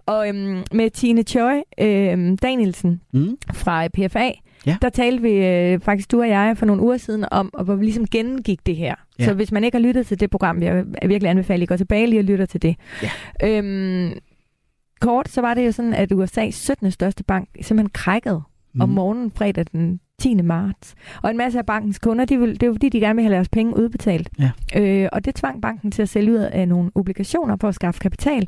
[0.05, 3.37] Og øhm, med Tine Choi øh, Danielsen mm.
[3.53, 4.31] fra PFA,
[4.65, 4.77] Ja.
[4.81, 7.75] Der talte vi øh, faktisk, du og jeg, for nogle uger siden om, og hvor
[7.75, 8.95] vi ligesom gennemgik det her.
[9.19, 9.25] Ja.
[9.25, 11.77] Så hvis man ikke har lyttet til det program, jeg virkelig anbefaler, at I går
[11.77, 12.75] tilbage lige og lytter til det.
[13.03, 13.09] Ja.
[13.43, 14.13] Øhm,
[15.01, 16.91] kort, så var det jo sådan, at USA's 17.
[16.91, 18.41] største bank simpelthen krækkede
[18.73, 18.81] mm.
[18.81, 20.35] om morgenen fredag den 10.
[20.35, 20.95] marts.
[21.21, 23.23] Og en masse af bankens kunder, de vil, det er jo fordi, de gerne vil
[23.23, 24.29] have deres penge udbetalt.
[24.39, 24.51] Ja.
[24.75, 27.99] Øh, og det tvang banken til at sælge ud af nogle obligationer for at skaffe
[27.99, 28.47] kapital,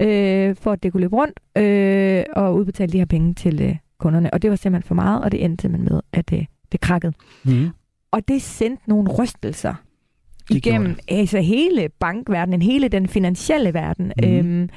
[0.00, 3.76] øh, for at det kunne løbe rundt, øh, og udbetale de her penge til øh,
[3.98, 4.34] kunderne.
[4.34, 7.12] Og det var simpelthen for meget, og det endte simpelthen med, at det, det krakkede.
[7.44, 7.68] Mm.
[8.10, 9.74] Og det sendte nogle rystelser
[10.48, 14.12] det igennem altså hele bankverdenen, hele den finansielle verden.
[14.22, 14.28] Mm.
[14.28, 14.68] Øhm,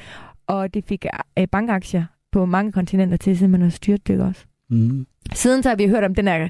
[0.48, 1.06] og det fik
[1.40, 4.46] øh, bankaktier på mange kontinenter til simpelthen at styrtdykke også.
[4.70, 5.06] Mm.
[5.34, 6.50] Siden så har vi hørt om den her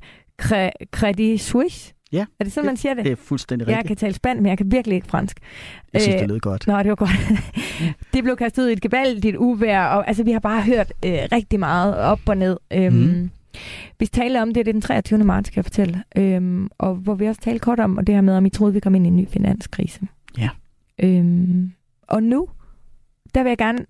[0.92, 1.94] Credit Suisse.
[2.12, 2.26] Ja.
[2.40, 3.06] Er det sådan, man siger det?
[3.06, 3.78] Det er fuldstændig rigtigt.
[3.78, 5.40] Jeg kan tale spand, men jeg kan virkelig ikke fransk.
[5.94, 6.68] Jeg synes, det øh, lød godt.
[6.68, 7.10] Nå, det var godt.
[8.14, 11.20] det blev kastet ud i et gevaldigt uvær, og altså, vi har bare hørt øh,
[11.32, 12.58] rigtig meget op og ned.
[12.74, 13.30] Øhm, mm.
[14.00, 15.20] Vi talte om det, det er den 23.
[15.20, 16.04] marts, kan jeg fortælle.
[16.18, 18.74] Øhm, og hvor vi også talte kort om, og det her med, om I troede,
[18.74, 20.00] vi kom ind i en ny finanskrise.
[20.38, 20.50] Ja.
[21.00, 21.72] Øhm,
[22.08, 22.48] og nu,
[23.36, 23.86] der vil jeg gerne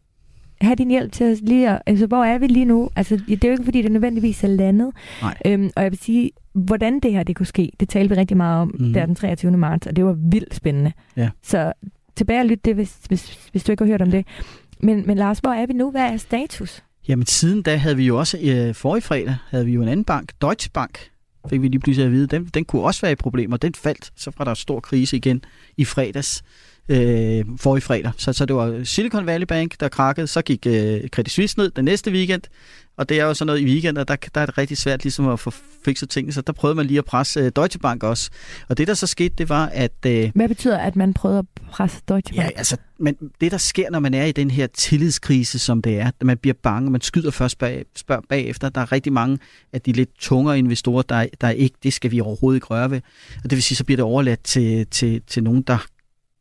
[0.61, 2.89] have din hjælp til at lige at, altså hvor er vi lige nu?
[2.95, 4.91] Altså det er jo ikke fordi, det nødvendigvis er landet.
[5.21, 5.37] Nej.
[5.45, 8.37] Øhm, og jeg vil sige, hvordan det her det kunne ske, det talte vi rigtig
[8.37, 8.93] meget om mm.
[8.93, 9.51] der den 23.
[9.51, 10.91] marts, og det var vildt spændende.
[11.17, 11.29] Ja.
[11.43, 11.73] Så
[12.15, 14.25] tilbage og lyt det, hvis, hvis, hvis du ikke har hørt om det.
[14.79, 15.91] Men, men Lars, hvor er vi nu?
[15.91, 16.83] Hvad er status?
[17.07, 20.05] Jamen siden da havde vi jo også, øh, forrige fredag, havde vi jo en anden
[20.05, 21.09] bank, Deutsche Bank,
[21.49, 23.57] fik vi lige pludselig at vide, den, den kunne også være i problemer.
[23.57, 25.41] Den faldt, så var der en stor krise igen
[25.77, 26.43] i fredags
[26.89, 28.11] øh, for i fredag.
[28.17, 30.27] Så, så det var Silicon Valley Bank, der krakkede.
[30.27, 32.41] Så gik øh, Credit Suisse ned den næste weekend.
[32.97, 35.27] Og det er jo sådan noget i weekenden, der, der er det rigtig svært ligesom
[35.27, 35.53] at få
[35.85, 36.33] fikset tingene.
[36.33, 38.29] Så der prøvede man lige at presse øh, Deutsche Bank også.
[38.69, 39.91] Og det, der så skete, det var, at...
[40.07, 42.51] Øh, Hvad betyder, at man prøvede at presse Deutsche Bank?
[42.51, 45.99] Ja, altså, men det, der sker, når man er i den her tillidskrise, som det
[45.99, 48.69] er, at man bliver bange, man skyder først bag, spørger bagefter.
[48.69, 49.39] Der er rigtig mange
[49.73, 53.01] af de lidt tungere investorer, der, der ikke, det skal vi overhovedet ikke røre ved.
[53.43, 55.85] Og det vil sige, så bliver det overladt til, til, til nogen, der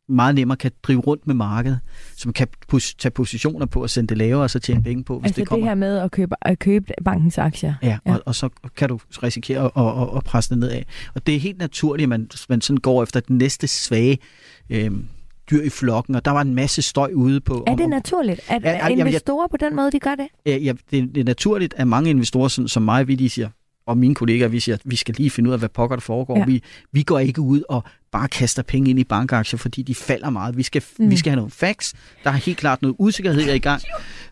[0.09, 1.79] meget nemmere kan drive rundt med markedet,
[2.17, 5.19] som kan pos- tage positioner på og sende det lavere og så tjene penge på,
[5.19, 5.65] hvis altså det kommer.
[5.65, 7.73] det her med at købe, at købe bankens aktier.
[7.83, 8.13] Ja, ja.
[8.13, 9.71] Og, og så kan du risikere at,
[10.11, 10.81] at, at presse det nedad.
[11.15, 14.17] Og det er helt naturligt, at man, man sådan går efter den næste svage
[14.69, 14.91] øh,
[15.51, 17.63] dyr i flokken, og der var en masse støj ude på.
[17.67, 20.27] Er det naturligt, at Ja, jamen, jeg- investorer på den måde, de gør det?
[20.45, 23.49] Ja, ja, det, det er naturligt, at mange investorer sådan, som mig, vi de siger,
[23.89, 26.01] og mine kollegaer, vi siger, at vi skal lige finde ud af, hvad pokker der
[26.01, 26.37] foregår.
[26.37, 26.45] Ja.
[26.45, 30.29] Vi, vi går ikke ud og bare kaster penge ind i bankaktier, fordi de falder
[30.29, 30.57] meget.
[30.57, 31.05] Vi skal, Mm.
[31.05, 31.11] mm.
[31.11, 31.93] vi skal have nogle facts.
[32.23, 33.81] Der er helt klart noget usikkerhed i gang.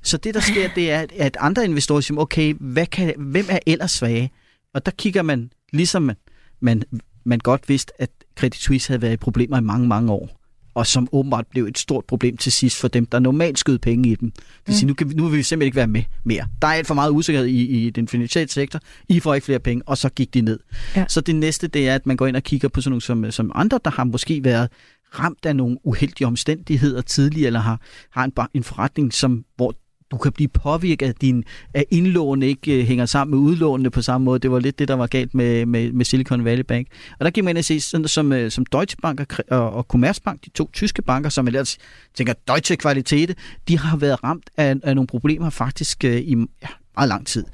[0.01, 3.59] Så det, der sker, det er, at andre investorer siger, okay, hvad kan, hvem er
[3.65, 4.31] ellers svage?
[4.73, 6.15] Og der kigger man, ligesom man,
[6.59, 6.83] man,
[7.25, 10.36] man godt vidste, at Credit Suisse havde været i problemer i mange, mange år
[10.77, 14.09] og som åbenbart blev et stort problem til sidst for dem, der normalt skød penge
[14.09, 14.31] i dem.
[14.31, 16.47] Det vil sige, nu, kan vi, nu vil vi simpelthen ikke være med mere.
[16.61, 18.79] Der er alt for meget usikkerhed i, i den finansielle sektor.
[19.09, 20.59] I får ikke flere penge, og så gik de ned.
[20.95, 20.99] Ja.
[20.99, 21.05] Ja.
[21.09, 23.31] Så det næste, det er, at man går ind og kigger på sådan nogle som,
[23.31, 24.69] som andre, der har måske været
[25.19, 29.73] ramt af nogle uheldige omstændigheder tidligere, eller har, har en, en forretning, som, hvor
[30.11, 31.43] du kan blive påvirket af, din,
[31.73, 34.39] at indlån ikke øh, hænger sammen med udlånene på samme måde.
[34.39, 36.87] Det var lidt det, der var galt med, med, med Silicon Valley Bank.
[37.19, 39.83] Og der gik man ind og se, sådan som, øh, som Deutsche Bank og, og,
[39.83, 41.77] Commerzbank, de to tyske banker, som ellers
[42.13, 46.67] tænker Deutsche Kvalitet, de har været ramt af, af nogle problemer faktisk øh, i ja,
[46.95, 47.45] meget lang tid.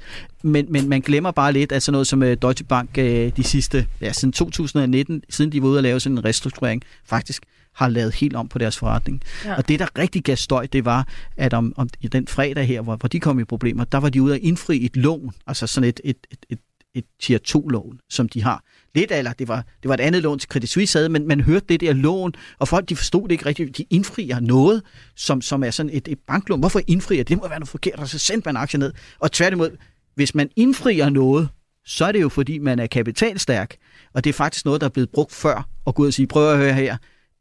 [0.42, 4.12] Men, men man glemmer bare lidt, at sådan noget som Deutsche Bank de sidste, ja,
[4.12, 7.42] siden 2019, siden de var ude at lave sådan en restrukturering, faktisk
[7.74, 9.22] har lavet helt om på deres forretning.
[9.44, 9.54] Ja.
[9.54, 12.80] Og det, der rigtig gav støj, det var, at om, om i den fredag her,
[12.80, 15.66] hvor, hvor de kom i problemer, der var de ude at indfri et lån, altså
[15.66, 16.58] sådan et, et, et, et,
[16.94, 18.62] et tier 2-lån, som de har.
[18.94, 21.40] Lidt eller det var, det var et andet lån til Credit Suisse havde, men man
[21.40, 23.78] hørte det der lån, og folk de forstod det ikke rigtigt.
[23.78, 24.82] De indfrier noget,
[25.16, 26.60] som, som er sådan et, et banklån.
[26.60, 27.28] Hvorfor indfrier det?
[27.28, 28.92] Det må være noget forkert, og så sendte man aktier ned.
[29.18, 29.70] Og tværtimod,
[30.14, 31.48] hvis man indfrier noget,
[31.86, 33.76] så er det jo fordi, man er kapitalstærk,
[34.14, 36.26] og det er faktisk noget, der er blevet brugt før, og gå ud og sige,
[36.26, 36.96] prøv at høre her,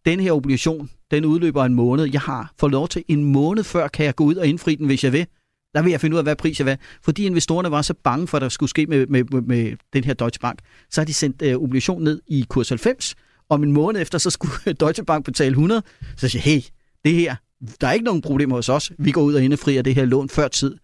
[0.06, 2.06] den her obligation, den udløber en måned.
[2.12, 4.86] Jeg har fået lov til en måned før, kan jeg gå ud og indfri den,
[4.86, 5.28] hvis jeg vil.
[5.74, 6.78] Der vil jeg finde ud af, hvad pris jeg vil.
[7.02, 10.04] Fordi investorerne var så bange for, at der skulle ske med, med, med, med den
[10.04, 10.60] her Deutsche Bank,
[10.92, 13.16] så har de sendt øh, obligationen ned i kurs 90.
[13.50, 15.82] Om en måned efter, så skulle Deutsche Bank betale 100.
[16.18, 16.62] Så siger jeg, hey,
[17.06, 17.36] det her,
[17.82, 18.92] der er ikke nogen problemer hos os.
[18.98, 20.78] Vi går ud og indfrier det her lån før tid.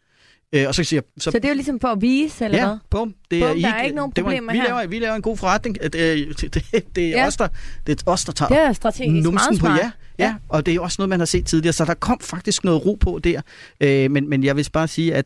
[0.55, 2.67] Øh, og så siger jeg, Så det er jo ligesom for at vise, eller ja,
[2.67, 2.77] hvad?
[2.89, 3.13] bum.
[3.31, 4.65] Det Bum, der er ikke nogen det var- problemer vi her.
[4.67, 5.77] laver, vi laver en god forretning.
[5.83, 7.27] Det, det, det, det er Ja.
[7.27, 7.47] os, der,
[7.88, 9.79] det er os, der tager Det er strategisk meget numsen på smart.
[9.79, 9.91] ja.
[10.19, 12.85] Ja, og det er også noget, man har set tidligere, så der kom faktisk noget
[12.85, 13.41] ro på der.
[13.81, 15.25] Øh, men, men jeg vil bare sige, at,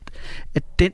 [0.55, 0.91] at den,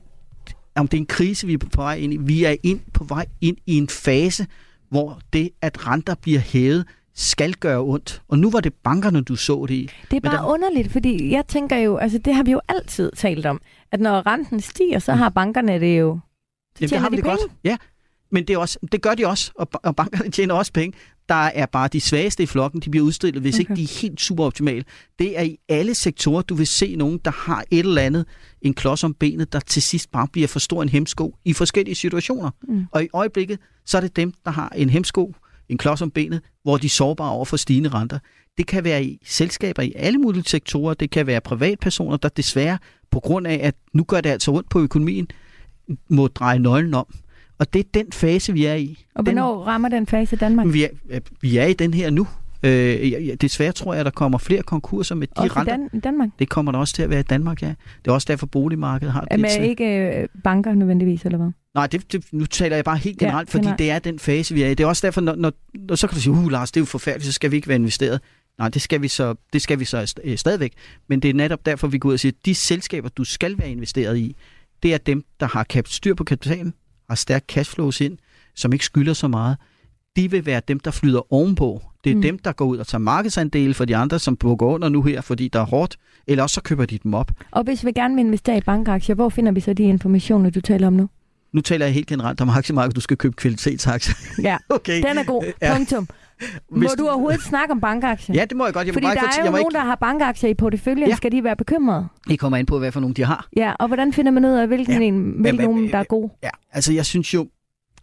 [0.74, 3.04] om det er en krise, vi er på vej ind i, vi er ind på
[3.04, 4.46] vej ind i en fase,
[4.90, 6.84] hvor det, at renter bliver hævet,
[7.20, 8.22] skal gøre ondt.
[8.28, 9.82] Og nu var det bankerne, du så det i.
[9.82, 12.60] Det er Men bare der- underligt, fordi jeg tænker jo, altså det har vi jo
[12.68, 13.60] altid talt om,
[13.92, 16.18] at når renten stiger, så har bankerne det jo...
[16.76, 17.38] Så Jamen, det har de det penge.
[17.38, 17.52] godt.
[17.64, 17.76] Ja,
[18.32, 20.98] men det, er også, det gør de også, og, og bankerne tjener også penge.
[21.28, 23.60] Der er bare de svageste i flokken, de bliver udstillet, hvis okay.
[23.60, 24.84] ikke de er helt super optimale.
[25.18, 28.24] Det er i alle sektorer, du vil se nogen, der har et eller andet,
[28.62, 31.94] en klods om benet, der til sidst bare bliver for stor en hemsko i forskellige
[31.94, 32.50] situationer.
[32.68, 32.84] Mm.
[32.92, 35.34] Og i øjeblikket, så er det dem, der har en hemsko,
[35.70, 38.18] en klods om benet, hvor de er sårbare over for stigende renter.
[38.58, 42.78] Det kan være i selskaber i alle mulige sektorer, det kan være privatpersoner, der desværre
[43.10, 45.28] på grund af, at nu gør det altså ondt på økonomien,
[46.08, 47.06] må dreje nøglen om.
[47.58, 49.04] Og det er den fase, vi er i.
[49.14, 50.64] Og hvornår rammer den fase Danmark?
[50.64, 52.26] Den, vi, er, vi er i den her nu.
[52.62, 55.76] Øh, jeg- desværre tror jeg, at der kommer flere konkurser med de Også renter.
[55.76, 56.28] Dan- i Danmark?
[56.38, 57.68] Det kommer der også til at være i Danmark, ja.
[58.04, 59.64] Det er også derfor, boligmarkedet har Men svært.
[59.68, 59.84] ikke
[60.20, 61.50] øh, banker nødvendigvis, eller hvad?
[61.74, 63.78] Nej, det, det, nu taler jeg bare helt Ja, generelt, fordi generelt.
[63.78, 64.74] det er den fase, vi er i.
[64.74, 66.82] Det er også derfor, når, når, når så kan du sige, uh Lars, det er
[66.82, 68.20] jo forfærdeligt, så skal vi ikke være investeret.
[68.58, 70.72] Nej, det skal vi så, det skal vi så øh, stadigvæk.
[71.08, 73.58] Men det er netop derfor, vi går ud og siger, at de selskaber, du skal
[73.58, 74.36] være investeret i,
[74.82, 76.74] det er dem, der har kap- styr på kapitalen,
[77.08, 78.18] har stærk cashflows ind,
[78.54, 79.56] som ikke skylder så meget.
[80.20, 81.82] De vil være dem, der flyder ovenpå.
[82.04, 82.22] Det er Mm.
[82.22, 85.20] dem, der går ud og tager markedsandele for de andre, som bukker under nu her,
[85.20, 85.96] fordi der er hårdt.
[86.26, 87.30] Eller også så køber de dem op.
[87.50, 90.60] Og hvis vi gerne vil investere i bankaktier, hvor finder vi så de informationer, du
[90.60, 91.08] taler om nu?
[91.52, 94.14] Nu taler jeg helt generelt om aktiemarkedet, du skal købe kvalitetsaktier.
[94.42, 95.02] Ja, okay.
[95.02, 95.44] den er god.
[95.62, 95.74] Ja.
[95.76, 96.08] Punktum.
[96.70, 98.34] Må Hvis du overhovedet snakke om bankaktier?
[98.36, 98.86] Ja, det må jeg godt.
[98.86, 99.78] Jeg må Fordi der ikke er jo jeg må nogen, ikke...
[99.78, 101.08] der har bankaktier i porteføljen.
[101.08, 101.16] Ja.
[101.16, 102.06] Skal de være bekymrede?
[102.28, 103.48] Det kommer an på, hvad for nogen de har.
[103.56, 105.06] Ja, og hvordan finder man ud af, hvilken, Ja.
[105.08, 106.28] en, hvilken Jamen, nogen, øh, der er god?
[106.42, 107.48] Ja, altså jeg synes jo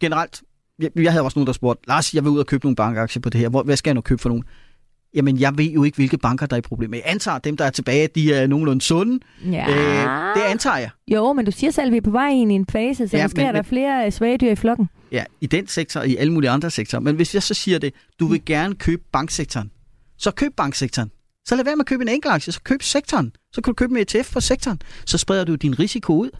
[0.00, 0.42] generelt,
[0.78, 3.20] jeg, jeg havde også nogen, der spurgte, Lars, jeg vil ud og købe nogle bankaktier
[3.20, 3.48] på det her.
[3.48, 4.44] Hvor, hvad skal jeg nu købe for nogen?
[5.14, 6.98] Jamen, jeg ved jo ikke, hvilke banker, der er i problem med.
[6.98, 9.20] Jeg antager, at dem, der er tilbage, de er nogenlunde sunde.
[9.44, 9.68] Ja.
[9.68, 10.90] Øh, det antager jeg.
[11.08, 13.16] Jo, men du siger selv, at vi er på vej ind i en fase, så
[13.16, 14.88] Ja, måske men- er der men- flere øh, svage dyr i flokken.
[15.12, 17.00] Ja, i den sektor og i alle mulige andre sektorer.
[17.02, 19.70] Men hvis jeg så siger det, du vil gerne købe banksektoren,
[20.18, 21.10] så køb banksektoren.
[21.44, 23.32] Så lad være med at købe en enkelt aktie, så køb sektoren.
[23.52, 24.82] Så kan du købe en ETF på sektoren.
[25.06, 26.30] Så spreder du din risiko ud.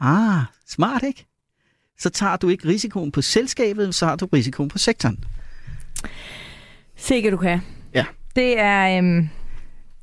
[0.00, 1.26] Ah, smart, ikke?
[1.98, 5.24] Så tager du ikke risikoen på selskabet, så har du risikoen på sektoren.
[6.96, 7.60] Sikke du kan.
[7.94, 8.04] Ja.
[8.36, 9.28] Det er øhm,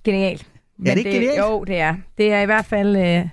[0.03, 0.45] genialt.
[0.77, 1.37] Men det ikke genialt?
[1.39, 1.95] Jo, det er.
[2.17, 3.29] Det er i hvert fald, øh, det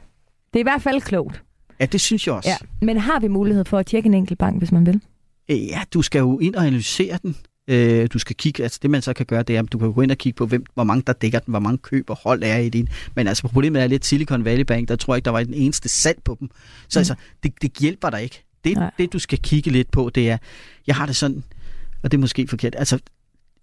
[0.55, 1.43] er i hvert fald klogt.
[1.81, 2.49] Ja, det synes jeg også.
[2.49, 2.87] Ja.
[2.87, 5.01] Men har vi mulighed for at tjekke en enkelt bank, hvis man vil?
[5.49, 7.37] Ja, du skal jo ind og analysere den.
[7.69, 9.93] Øh, du skal kigge, altså det man så kan gøre, det er, at du kan
[9.93, 12.17] gå ind og kigge på, hvem, hvor mange der dækker den, hvor mange køb og
[12.17, 12.89] hold er i din.
[13.15, 15.55] Men altså problemet er lidt Silicon Valley Bank, der tror jeg ikke, der var den
[15.55, 16.51] eneste salg på dem.
[16.89, 17.01] Så mm.
[17.01, 18.45] altså, det, det hjælper dig ikke.
[18.65, 20.39] Det, det, du skal kigge lidt på, det er,
[20.87, 21.43] jeg har det sådan,
[22.03, 22.99] og det er måske forkert, altså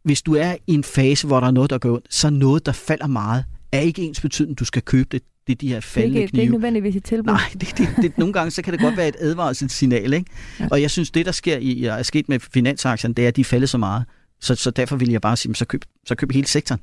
[0.04, 2.66] hvis du er i en fase, hvor der er noget, der går ondt, så noget,
[2.66, 5.22] der falder meget, er ikke ens betydning, du skal købe det.
[5.48, 6.28] Det er de her faldende knive.
[6.28, 7.34] Det er ikke nødvendigvis et tilbud.
[7.34, 10.14] Nej, det, det, det, nogle gange så kan det godt være et advarselssignal.
[10.14, 10.32] Ikke?
[10.60, 10.68] Ja.
[10.72, 13.44] Og jeg synes, det der sker i, er sket med finansaktierne, det er, at de
[13.44, 14.06] falder så meget.
[14.42, 16.82] Så, så derfor vil jeg bare sige, så køb, så køb hele sektoren.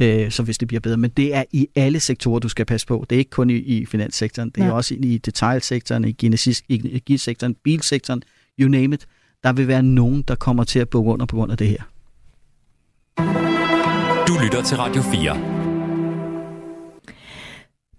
[0.00, 0.96] Øh, så hvis det bliver bedre.
[0.96, 3.06] Men det er i alle sektorer, du skal passe på.
[3.10, 4.50] Det er ikke kun i, i finanssektoren.
[4.50, 4.72] Det er ja.
[4.72, 6.16] også i detailsektoren, i
[6.68, 8.22] energisektoren, bilsektoren,
[8.60, 9.06] you name it.
[9.42, 11.82] Der vil være nogen, der kommer til at bukke under på grund af det her.
[14.28, 15.56] Du lytter til Radio 4.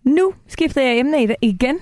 [0.04, 1.80] Nu skifter jeg emne igen,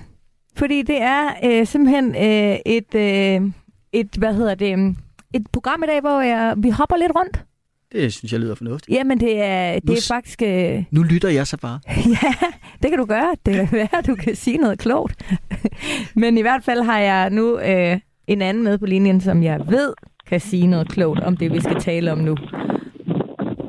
[0.56, 3.50] fordi det er øh, simpelthen øh, et, øh,
[3.92, 4.96] et, hvad hedder det,
[5.34, 7.44] et program i dag, hvor jeg, vi hopper lidt rundt.
[7.92, 8.96] Det synes jeg lyder fornuftigt.
[8.96, 10.42] Jamen, det er, det nu, er faktisk...
[10.42, 10.84] Øh...
[10.90, 11.80] Nu lytter jeg så bare.
[12.22, 12.48] ja,
[12.82, 13.36] det kan du gøre.
[13.46, 15.36] Det kan være, at du kan sige noget klogt.
[16.22, 19.60] Men i hvert fald har jeg nu øh, en anden med på linjen, som jeg
[19.68, 19.92] ved
[20.26, 22.36] kan sige noget klogt om det, vi skal tale om nu.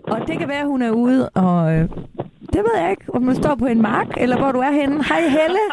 [0.04, 1.90] Og det kan være, at hun er ude, og øh,
[2.54, 5.04] det ved jeg ikke, om du står på en mark, eller hvor du er henne.
[5.04, 5.64] Hej Helle.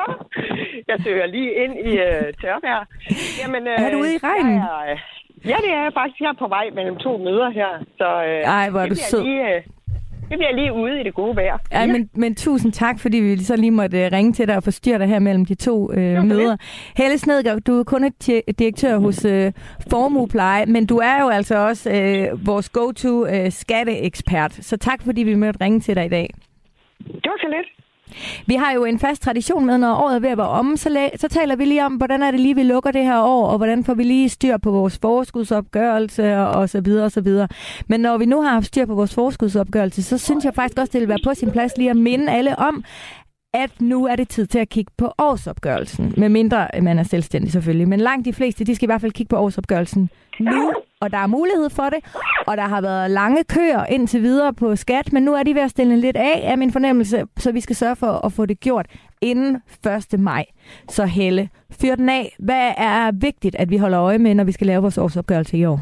[0.90, 2.84] jeg søger lige ind i øh, tørvejr.
[3.42, 4.54] Jamen, øh, er du ude i regnen?
[4.54, 4.98] Jeg, øh,
[5.44, 6.20] ja, det er jeg faktisk.
[6.20, 7.84] Jeg er på vej mellem to møder her.
[7.98, 9.22] Så, øh, Ej, hvor er du sød.
[9.22, 9.62] Lige, øh,
[10.30, 11.58] det bliver lige ude i det gode vejr.
[11.72, 11.86] Ja, ja.
[11.86, 14.98] Men, men tusind tak, fordi vi så lige måtte uh, ringe til dig og forstyrre
[14.98, 16.56] dig her mellem de to uh, møder.
[16.96, 18.12] Helle Snedgaard, du er kun
[18.58, 19.30] direktør hos uh,
[19.90, 24.52] Formuepleje, men du er jo altså også uh, vores go-to uh, skatteekspert.
[24.52, 26.34] Så tak, fordi vi måtte ringe til dig i dag.
[26.98, 27.79] Det var så lidt.
[28.46, 30.88] Vi har jo en fast tradition med, når året er ved at være omme, så,
[30.88, 33.46] la- så taler vi lige om, hvordan er det lige, vi lukker det her år,
[33.46, 37.20] og hvordan får vi lige styr på vores forskudsopgørelse og, og så videre og så
[37.20, 37.48] videre.
[37.88, 40.90] Men når vi nu har haft styr på vores forskudsopgørelse, så synes jeg faktisk også,
[40.92, 42.84] det vil være på sin plads lige at minde alle om,
[43.54, 46.14] at nu er det tid til at kigge på årsopgørelsen.
[46.16, 47.88] Med mindre man er selvstændig selvfølgelig.
[47.88, 50.10] Men langt de fleste, de skal i hvert fald kigge på årsopgørelsen
[50.40, 50.72] nu.
[51.00, 51.98] Og der er mulighed for det.
[52.46, 55.12] Og der har været lange køer indtil videre på skat.
[55.12, 57.24] Men nu er de ved at stille lidt af af min fornemmelse.
[57.38, 58.86] Så vi skal sørge for at få det gjort
[59.20, 59.56] inden
[60.12, 60.20] 1.
[60.20, 60.44] maj.
[60.88, 62.36] Så Helle, fyr den af.
[62.38, 65.64] Hvad er vigtigt, at vi holder øje med, når vi skal lave vores årsopgørelse i
[65.64, 65.80] år?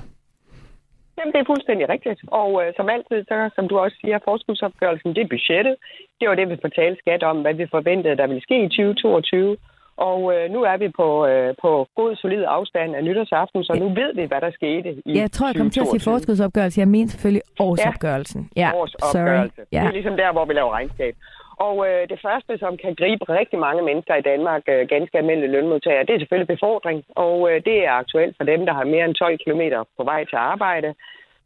[1.18, 2.20] Jamen, det er fuldstændig rigtigt.
[2.40, 5.76] Og øh, som altid, så, som du også siger, forskudsopgørelsen, det er budgettet.
[6.20, 9.56] Det var det, vi fortalte skat om, hvad vi forventede, der ville ske i 2022.
[10.08, 13.88] Og øh, nu er vi på, øh, på god, solid afstand af nytårsaften, så nu
[14.00, 16.80] ved vi, hvad der skete i Jeg tror, jeg kom til at sige forskudsopgørelse.
[16.80, 18.50] Jeg mener selvfølgelig årsopgørelsen.
[18.56, 19.56] Ja, årsopgørelse.
[19.56, 19.66] Sorry.
[19.72, 19.80] Ja.
[19.80, 21.14] Det er ligesom der, hvor vi laver regnskab.
[21.66, 25.52] Og øh, det første, som kan gribe rigtig mange mennesker i Danmark, øh, ganske almindelige
[25.52, 27.04] lønmodtagere, det er selvfølgelig befordring.
[27.26, 29.62] Og øh, det er aktuelt for dem, der har mere end 12 km
[29.96, 30.94] på vej til arbejde.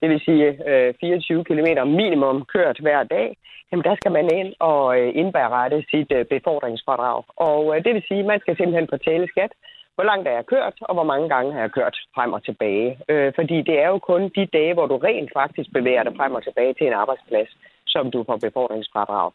[0.01, 3.37] Det vil sige øh, 24 km minimum kørt hver dag.
[3.73, 7.23] Jamen der skal man ind og øh, indberette sit øh, befordringsfradrag.
[7.37, 9.53] Og øh, det vil sige, at man skal simpelthen fortælle skat,
[9.95, 12.99] hvor langt er jeg kørt, og hvor mange gange har jeg kørt frem og tilbage.
[13.09, 16.33] Øh, fordi det er jo kun de dage, hvor du rent faktisk bevæger dig frem
[16.35, 17.51] og tilbage til en arbejdsplads,
[17.87, 19.31] som du får befordringsfradrag.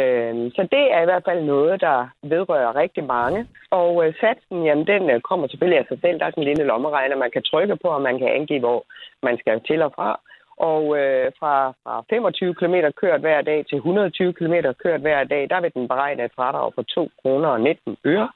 [0.00, 3.46] Øh, så det er i hvert fald noget, der vedrører rigtig mange.
[3.70, 6.18] Og øh, satsen, jamen, den øh, kommer selvfølgelig af sig selv.
[6.18, 8.84] Der er sådan en lille lommeregner, man kan trykke på, og man kan angive, hvor
[9.22, 10.20] man skal til og fra.
[10.56, 15.50] Og øh, fra, fra 25 km kørt hver dag til 120 km kørt hver dag,
[15.50, 18.28] der vil den beregne et fradrag på 2 kroner og 19 øre.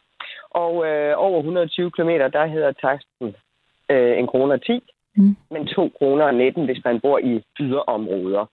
[0.51, 3.35] Og øh, over 120 km, der hedder taksten
[3.91, 4.83] øh, 1 kroner 10,
[5.17, 5.37] mm.
[5.51, 8.47] men 2 kroner og 19, hvis man bor i yderområder.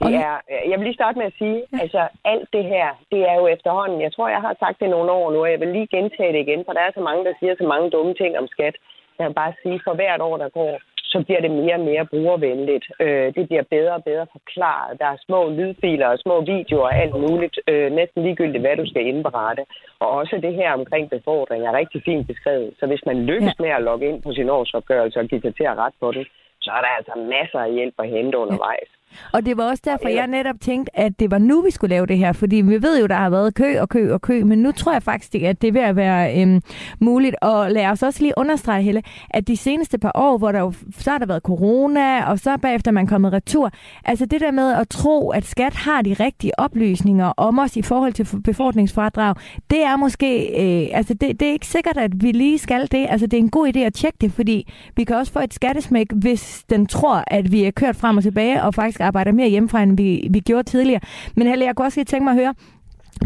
[0.00, 0.36] Det er,
[0.70, 1.78] jeg vil lige starte med at sige, ja.
[1.82, 5.10] altså alt det her, det er jo efterhånden, jeg tror, jeg har sagt det nogle
[5.12, 7.34] år nu, og jeg vil lige gentage det igen, for der er så mange, der
[7.40, 8.76] siger så mange dumme ting om skat.
[9.18, 10.72] Jeg vil bare sige, for hvert år, der går,
[11.12, 12.86] så bliver det mere og mere brugervenligt.
[13.00, 14.98] Øh, det bliver bedre og bedre forklaret.
[15.00, 17.56] Der er små lydfiler og små videoer og alt muligt.
[17.68, 19.64] Øh, næsten ligegyldigt, hvad du skal indberette.
[20.02, 22.70] Og også det her omkring befordring er rigtig fint beskrevet.
[22.78, 25.64] Så hvis man lykkes med at logge ind på sin årsopgørelse og give sig til
[25.64, 26.26] at rette på det,
[26.64, 28.90] så er der altså masser af hjælp at hente undervejs.
[29.32, 32.06] Og det var også derfor, jeg netop tænkte, at det var nu, vi skulle lave
[32.06, 32.32] det her.
[32.32, 34.44] Fordi vi ved jo, der har været kø og kø og kø.
[34.44, 36.60] Men nu tror jeg faktisk, at det er ved at være øhm,
[37.00, 37.36] muligt.
[37.40, 40.72] Og lad os også lige understrege, Helle, at de seneste par år, hvor der jo,
[40.98, 43.70] så har der været corona, og så bagefter man kommet retur.
[44.04, 47.82] Altså det der med at tro, at skat har de rigtige oplysninger om os i
[47.82, 49.34] forhold til befordringsfradrag,
[49.70, 53.06] det er måske, øh, altså det, det er ikke sikkert, at vi lige skal det.
[53.08, 55.54] Altså det er en god idé at tjekke det, fordi vi kan også få et
[55.54, 59.48] skattesmæk, hvis den tror, at vi er kørt frem og tilbage, og faktisk arbejder mere
[59.48, 61.00] hjemmefra, end vi, vi gjorde tidligere.
[61.36, 62.54] Men Helle, jeg kunne også lige tænke mig at høre,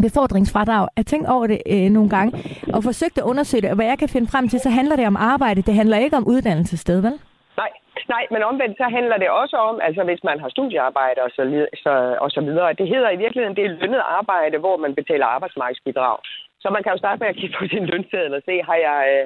[0.05, 0.87] befordringsfradrag.
[0.97, 2.31] Jeg tænkt over det øh, nogle gange,
[2.75, 5.07] og forsøgt at undersøge det, og hvad jeg kan finde frem til, så handler det
[5.07, 5.61] om arbejde.
[5.61, 7.15] Det handler ikke om uddannelsessted, vel?
[7.57, 7.71] Nej,
[8.15, 11.43] Nej, men omvendt så handler det også om, altså hvis man har studiearbejde og så,
[11.83, 15.25] så, og så videre, det hedder i virkeligheden, det er lønnet arbejde, hvor man betaler
[15.25, 16.17] arbejdsmarkedsbidrag.
[16.61, 18.99] Så man kan jo starte med at kigge på sin lønseddel og se, har jeg,
[19.13, 19.25] øh,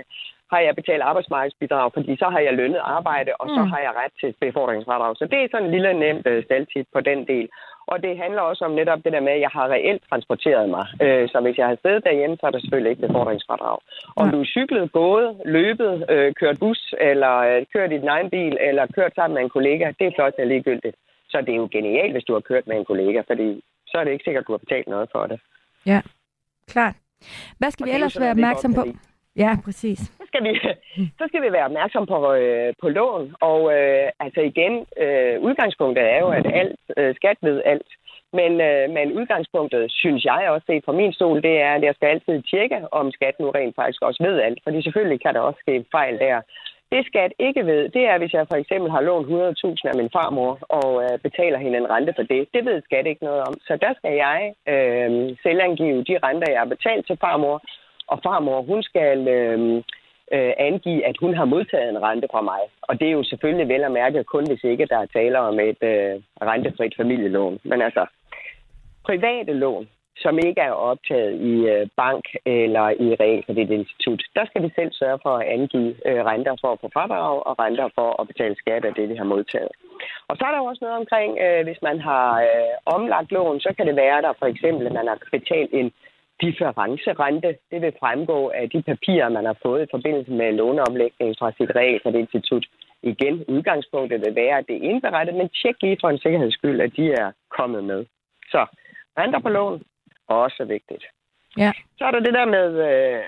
[0.54, 3.70] har jeg betalt arbejdsmarkedsbidrag, fordi så har jeg lønnet arbejde, og så mm.
[3.72, 5.14] har jeg ret til befordringsfradrag.
[5.18, 7.48] Så det er sådan en lille nemt uh, staldtip på den del.
[7.92, 10.86] Og det handler også om netop det der med, at jeg har reelt transporteret mig.
[11.02, 13.78] Øh, så hvis jeg har siddet derhjemme, så er der selvfølgelig ikke befordringsfradrag.
[14.16, 14.32] Om ja.
[14.32, 18.58] du er cyklet, gået, løbet, øh, kørt bus, eller øh, kørt i din egen bil,
[18.70, 20.96] eller kørt sammen med en kollega, det er flot og ligegyldigt.
[21.32, 24.04] Så det er jo genialt, hvis du har kørt med en kollega, fordi så er
[24.04, 25.40] det ikke sikkert, at du har betalt noget for det.
[25.86, 26.02] Ja,
[26.68, 26.96] klart.
[27.60, 28.84] Hvad skal og vi ellers være opmærksom på?
[29.36, 30.00] Ja, præcis.
[30.34, 30.54] Skal vi,
[31.20, 33.36] så skal vi være opmærksom på, øh, på lån.
[33.50, 34.74] Og øh, altså igen,
[35.04, 37.90] øh, udgangspunktet er jo, at alt, øh, skat ved alt.
[38.40, 41.94] Men, øh, men udgangspunktet, synes jeg også set fra min stol, det er, at jeg
[41.96, 44.60] skal altid tjekke, om skat nu rent faktisk også ved alt.
[44.64, 46.42] Fordi selvfølgelig kan der også ske fejl der.
[46.92, 50.14] Det skat ikke ved, det er, hvis jeg for eksempel har lånt 100.000 af min
[50.18, 52.48] farmor og øh, betaler hende en rente for det.
[52.54, 53.54] Det ved skat ikke noget om.
[53.68, 54.40] Så der skal jeg
[54.74, 55.10] øh,
[55.44, 57.62] selvangive de renter, jeg har betalt til farmor,
[58.08, 59.84] og farmor, hun skal øh,
[60.32, 62.62] øh, angive, at hun har modtaget en rente fra mig.
[62.82, 65.60] Og det er jo selvfølgelig vel at mærke kun, hvis ikke der er tale om
[65.60, 67.60] et øh, rentefrit familielån.
[67.64, 68.06] Men altså,
[69.06, 74.70] private lån, som ikke er optaget i øh, bank eller i realkreditinstitut, der skal vi
[74.76, 78.28] selv sørge for at angive øh, renter for at få fradrag og renter for at
[78.28, 79.74] betale skat af det, vi har modtaget.
[80.28, 83.60] Og så er der jo også noget omkring, øh, hvis man har øh, omlagt lån,
[83.60, 85.92] så kan det være, der for eksempel, at man har betalt en
[86.46, 87.50] differencerente.
[87.72, 91.72] Det vil fremgå af de papirer, man har fået i forbindelse med låneomlægning fra sit
[91.76, 92.66] realkreditinstitut.
[93.12, 96.82] Igen, udgangspunktet vil være, at det er indberettet, men tjek lige for en sikkerheds skyld,
[96.82, 98.06] at de er kommet med.
[98.54, 98.62] Så
[99.20, 99.84] renter på lån,
[100.28, 101.04] også vigtigt.
[101.58, 101.72] Ja.
[101.98, 103.24] Så er der det der med øh,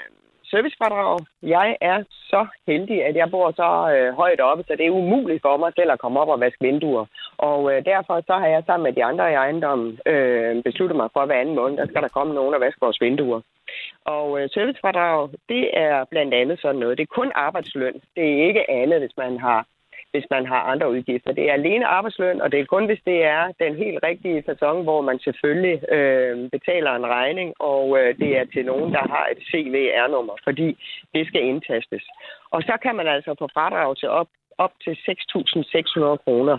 [0.55, 1.19] servicefradrag.
[1.57, 1.97] Jeg er
[2.31, 5.71] så heldig, at jeg bor så øh, højt oppe, så det er umuligt for mig
[5.75, 7.05] selv at komme op og vaske vinduer.
[7.37, 11.09] Og øh, derfor så har jeg sammen med de andre i ejendommen øh, besluttet mig
[11.13, 13.41] for, at hver anden måned, der skal der komme nogen og vaske vores vinduer.
[14.05, 16.97] Og øh, servicefradrag, det er blandt andet sådan noget.
[16.97, 17.95] Det er kun arbejdsløn.
[18.15, 19.65] Det er ikke andet, hvis man har
[20.15, 21.31] hvis man har andre udgifter.
[21.31, 24.83] Det er alene arbejdsløn, og det er kun, hvis det er den helt rigtige sæson,
[24.87, 29.25] hvor man selvfølgelig øh, betaler en regning, og øh, det er til nogen, der har
[29.33, 30.67] et CVR-nummer, fordi
[31.13, 32.03] det skal indtastes.
[32.55, 36.57] Og så kan man altså få fradrag til op, op til 6.600 kroner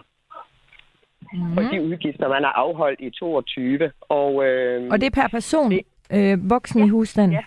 [1.32, 1.54] mm.
[1.54, 3.90] for de udgifter, man har afholdt i 22.
[4.00, 5.70] Og, øh, og det er per person?
[5.70, 5.82] Det,
[6.16, 7.32] øh, voksen ja, i husstanden?
[7.32, 7.44] Ja,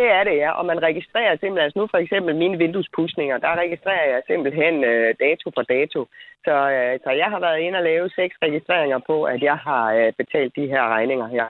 [0.00, 0.50] det er det, ja.
[0.58, 5.08] Og man registrerer simpelthen, altså nu for eksempel mine vinduespudsninger, der registrerer jeg simpelthen øh,
[5.24, 6.00] dato for dato.
[6.44, 9.84] Så, øh, så jeg har været inde og lave seks registreringer på, at jeg har
[9.98, 11.46] øh, betalt de her regninger her.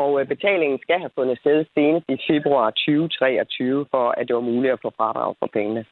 [0.00, 4.46] Og øh, betalingen skal have fundet sted senest i februar 2023, for at det var
[4.52, 5.84] muligt at få fradrag for pengene.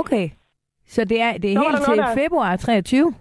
[0.00, 0.26] Okay,
[0.86, 2.14] så det er, det er helt til der...
[2.22, 3.14] februar 23?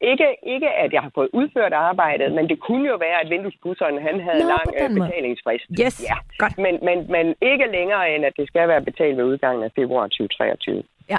[0.00, 4.02] Ikke, ikke, at jeg har fået udført arbejdet, men det kunne jo være, at vinduespusseren
[4.02, 5.64] han havde Nå, lang øh, betalingsfrist.
[5.84, 6.16] Yes, ja.
[6.38, 6.58] godt.
[6.58, 10.06] Men, men, men ikke længere end, at det skal være betalt ved udgangen af februar
[10.06, 10.82] 2023.
[11.10, 11.18] Ja.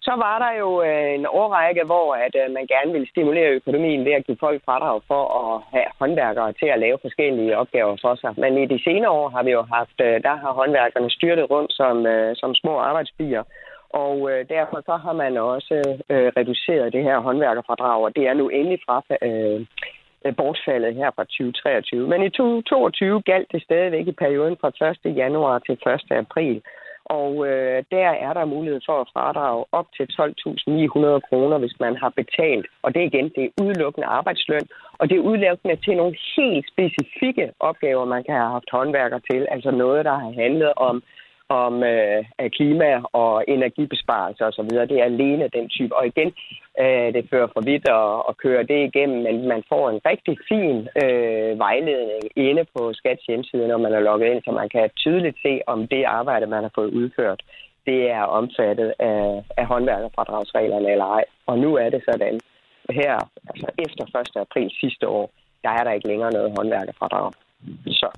[0.00, 4.04] Så var der jo øh, en årrække, hvor at, øh, man gerne ville stimulere økonomien
[4.04, 8.14] ved at give folk fradrag for at have håndværkere til at lave forskellige opgaver for
[8.14, 8.32] sig.
[8.36, 11.72] Men i de senere år har vi jo haft, øh, der har håndværkerne styrtet rundt
[11.72, 13.42] som, øh, som små arbejdsbier.
[13.90, 15.74] Og øh, derfor så har man også
[16.10, 19.66] øh, reduceret det her håndværkerfradrag, og det er nu endelig fra øh,
[20.36, 22.08] bortfaldet her fra 2023.
[22.08, 24.70] Men i 2022 galt det stadigvæk i perioden fra
[25.06, 25.16] 1.
[25.16, 25.78] januar til
[26.10, 26.16] 1.
[26.16, 26.62] april.
[27.04, 31.96] Og øh, der er der mulighed for at fradrage op til 12.900 kroner, hvis man
[31.96, 32.66] har betalt.
[32.82, 34.66] Og det igen, det er udelukkende arbejdsløn,
[34.98, 39.46] og det er udelukkende til nogle helt specifikke opgaver, man kan have haft håndværker til.
[39.50, 41.02] Altså noget, der har handlet om
[41.48, 44.70] om øh, klima og energibesparelser osv.
[44.90, 45.96] Det er alene den type.
[45.96, 46.32] Og igen,
[46.80, 50.36] øh, det fører for vidt at, at køre det igennem, men man får en rigtig
[50.48, 54.90] fin øh, vejledning inde på Skats hjemmeside, når man er logget ind, så man kan
[54.96, 57.42] tydeligt se, om det arbejde, man har fået udført,
[57.86, 61.24] det er omfattet af, af håndværkerfradragsreglerne eller ej.
[61.46, 62.40] Og nu er det sådan,
[62.90, 63.14] her,
[63.50, 64.36] altså efter 1.
[64.36, 65.30] april sidste år,
[65.64, 67.32] der er der ikke længere noget håndværkerfradrag.
[67.86, 68.08] Så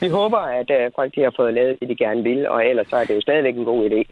[0.00, 2.88] vi håber, at uh, folk de har fået lavet det, de gerne vil, og ellers
[2.88, 4.02] så er det jo stadigvæk en god idé.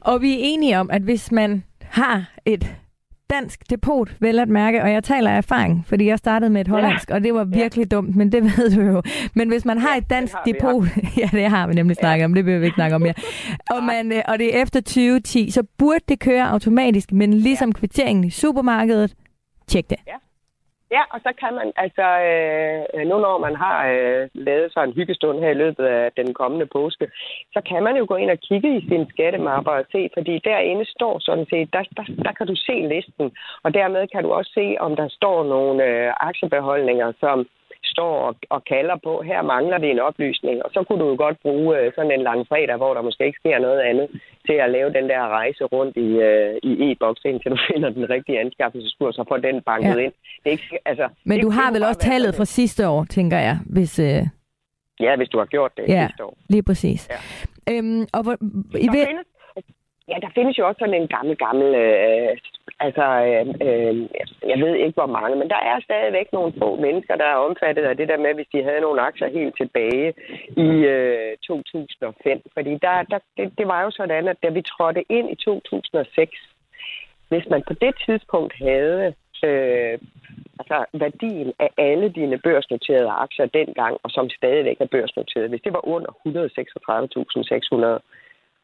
[0.00, 2.76] Og vi er enige om, at hvis man har et
[3.30, 6.68] dansk depot, vel at mærke, og jeg taler af erfaring, fordi jeg startede med et
[6.68, 7.14] hollandsk, ja.
[7.14, 7.96] og det var virkelig ja.
[7.96, 9.02] dumt, men det ved du jo.
[9.34, 10.84] Men hvis man har ja, et dansk depot,
[11.20, 12.24] ja, det har vi nemlig snakket ja.
[12.24, 13.14] om, det vil vi ikke snakke om mere,
[13.74, 17.68] og, man, øh, og det er efter 2010, så burde det køre automatisk, men ligesom
[17.68, 17.72] ja.
[17.72, 19.14] kvitteringen i supermarkedet,
[19.66, 19.98] tjek det.
[20.06, 20.27] Ja.
[20.90, 24.92] Ja, og så kan man, altså, øh, nu når man har øh, lavet sig en
[24.92, 27.06] hyggestund her i løbet af den kommende påske,
[27.54, 30.84] så kan man jo gå ind og kigge i sin skattemapper og se, fordi derinde
[30.84, 33.26] står sådan set, der, der, der kan du se listen,
[33.64, 37.46] og dermed kan du også se, om der står nogle øh, aktiebeholdninger, som
[37.98, 41.16] står og, og kalder på, her mangler det en oplysning, og så kunne du jo
[41.24, 44.06] godt bruge øh, sådan en lang fredag, hvor der måske ikke sker noget andet,
[44.46, 48.04] til at lave den der rejse rundt i, øh, i e-boks, indtil du finder den
[48.14, 50.04] rigtige anskaffelseskurs og får den banket ja.
[50.04, 50.12] ind.
[50.42, 53.38] Det er ikke, altså, Men det, du har vel også tallet fra sidste år, tænker
[53.48, 53.98] jeg, hvis...
[53.98, 54.22] Øh...
[55.06, 56.34] Ja, hvis du har gjort det Ja, sidste år.
[56.48, 57.00] lige præcis.
[57.14, 57.18] Ja.
[57.72, 59.26] Øhm, og hvor, I Der ved, findes,
[60.10, 61.68] ja, der findes jo også sådan en gammel, gammel...
[61.74, 62.36] Øh,
[62.86, 63.94] altså, øh, øh,
[64.52, 67.82] jeg ved ikke, hvor mange, men der er stadigvæk nogle få mennesker, der er omfattet
[67.82, 70.14] af det der med, hvis de havde nogle aktier helt tilbage
[70.56, 72.42] i øh, 2005.
[72.54, 76.32] Fordi der, der, det, det var jo sådan, at da vi trådte ind i 2006,
[77.28, 79.98] hvis man på det tidspunkt havde øh,
[80.60, 85.72] altså værdien af alle dine børsnoterede aktier dengang, og som stadigvæk er børsnoteret, hvis det
[85.72, 86.10] var under
[87.98, 88.17] 136.600,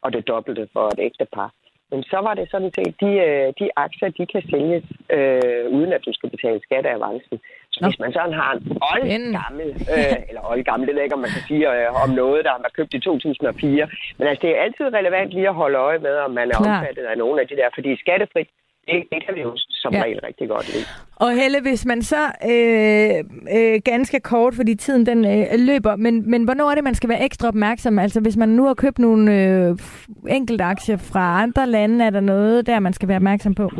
[0.05, 1.51] og det dobbelte for et ægte par,
[1.95, 4.85] men så var det sådan set, de, øh, de aktier, de kan sælges,
[5.17, 7.37] øh, uden at du skal betale skat af avancen.
[7.73, 7.87] Så Nå.
[7.87, 11.45] hvis man sådan har en oldgammel, øh, eller oldgammel, det jeg ikke, om man kan
[11.51, 13.89] sige øh, om noget, der har været købt i 2004.
[14.19, 16.79] Men altså, det er altid relevant lige at holde øje med, om man er Klart.
[16.79, 18.49] omfattet af nogle af de der, fordi skattefrit,
[18.89, 20.03] det, det kan vi jo som Ja.
[20.03, 20.85] regel rigtig godt lide.
[21.17, 23.25] Og Helle, hvis man så øh,
[23.59, 27.09] øh, ganske kort, fordi tiden den øh, løber, men, men hvornår er det, man skal
[27.09, 27.99] være ekstra opmærksom?
[27.99, 29.77] Altså hvis man nu har købt nogle øh,
[30.29, 33.71] enkelte aktier fra andre lande, er der noget der, man skal være opmærksom på?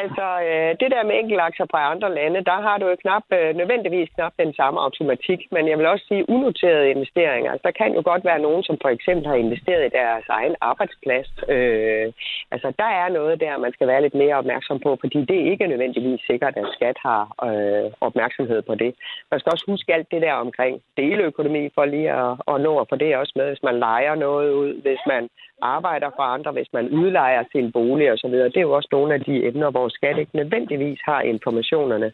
[0.00, 3.56] Altså, øh, det der med enkeltaktier fra andre lande, der har du jo knap, øh,
[3.60, 7.50] nødvendigvis knap den samme automatik, men jeg vil også sige unoterede investeringer.
[7.52, 10.54] Altså, der kan jo godt være nogen, som for eksempel har investeret i deres egen
[10.60, 11.30] arbejdsplads.
[11.48, 12.06] Øh,
[12.50, 15.50] altså, der er noget der, man skal være lidt mere opmærksom på, fordi det er
[15.50, 18.94] ikke nødvendigvis sikkert, at skat har øh, opmærksomhed på det.
[19.30, 22.88] Man skal også huske alt det der omkring deleøkonomi, for lige at, at nå at
[22.88, 25.28] få det også med, hvis man leger noget ud, hvis man
[25.62, 28.30] arbejder for andre, hvis man udlejer sin bolig osv.
[28.32, 32.12] Det er jo også nogle af de emner, hvor skat ikke nødvendigvis har informationerne.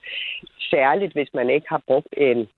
[0.70, 2.49] Særligt, hvis man ikke har brugt en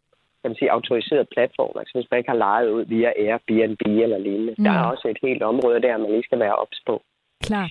[0.42, 4.18] kan man sige, autoriseret platform, altså hvis man ikke har lejet ud via Airbnb eller
[4.18, 4.54] lignende.
[4.58, 4.64] Mm.
[4.64, 7.02] Der er også et helt område der, man lige skal være ops på.
[7.48, 7.68] Klar.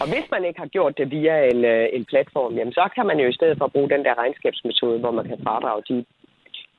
[0.00, 3.06] Og hvis man ikke har gjort det via en, øh, en platform, jamen så kan
[3.06, 6.04] man jo i stedet for bruge den der regnskabsmetode, hvor man kan fradrage de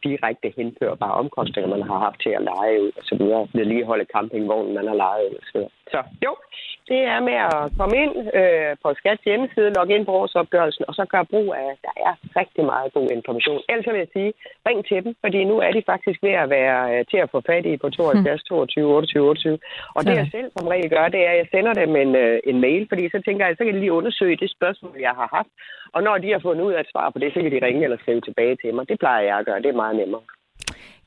[0.04, 3.48] direkte henførbare omkostninger, man har haft til at lege ud og så videre.
[3.54, 5.72] Vedligeholde campingvognen, man har lejet ud og så videre.
[5.94, 6.34] Så jo,
[6.92, 10.94] det er med at komme ind øh, på Skats hjemmeside, logge ind på årsopgørelsen, og
[10.98, 13.62] så gøre brug af, der er rigtig meget god information.
[13.70, 14.32] Ellers så vil jeg sige,
[14.68, 17.40] ring til dem, fordi nu er de faktisk ved at være øh, til at få
[17.50, 19.60] fat i på 72 22 28 28.
[19.96, 22.40] Og det jeg selv som regel gør, det er, at jeg sender dem en, øh,
[22.52, 25.30] en mail, fordi så tænker jeg, så kan de lige undersøge det spørgsmål, jeg har
[25.38, 25.52] haft.
[25.96, 27.84] Og når de har fundet ud af et svar på det, så kan de ringe
[27.84, 28.90] eller skrive tilbage til mig.
[28.90, 30.22] Det plejer jeg at gøre, det er meget nemmere.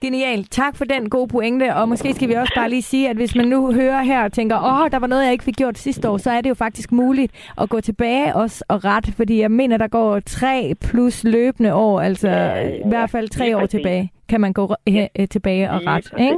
[0.01, 0.51] Genialt.
[0.51, 3.35] Tak for den gode pointe, og måske skal vi også bare lige sige, at hvis
[3.35, 6.09] man nu hører her og tænker, åh, der var noget, jeg ikke fik gjort sidste
[6.11, 9.51] år, så er det jo faktisk muligt at gå tilbage også og ret, fordi jeg
[9.51, 13.71] mener, der går tre plus løbende år, altså Ja, i hvert fald tre år præcis.
[13.71, 16.09] tilbage, kan man gå øh, tilbage og Lige ret.
[16.13, 16.27] præcis.
[16.27, 16.37] Ikke?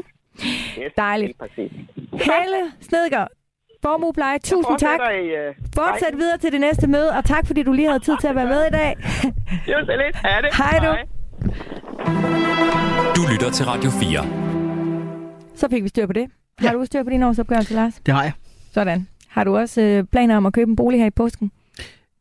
[0.87, 1.32] Yes, Dejligt.
[2.12, 3.28] Helle Snedgaard,
[3.82, 4.99] Formuepleje, tusind tak.
[5.24, 8.16] I, øh, Fortsæt videre til det næste møde, og tak fordi du lige havde tid
[8.20, 8.95] til at være med i dag.
[9.72, 10.16] Jo, så lidt.
[10.16, 10.57] Ha' det.
[10.57, 10.97] Hej du.
[13.16, 14.26] Du lytter til Radio 4.
[15.55, 16.26] Så fik vi styr på det.
[16.59, 17.95] Har du styr på din årsopgørelse, Lars?
[18.07, 18.32] Det har jeg.
[18.72, 19.07] Sådan.
[19.28, 21.51] Har du også øh, planer om at købe en bolig her i påsken?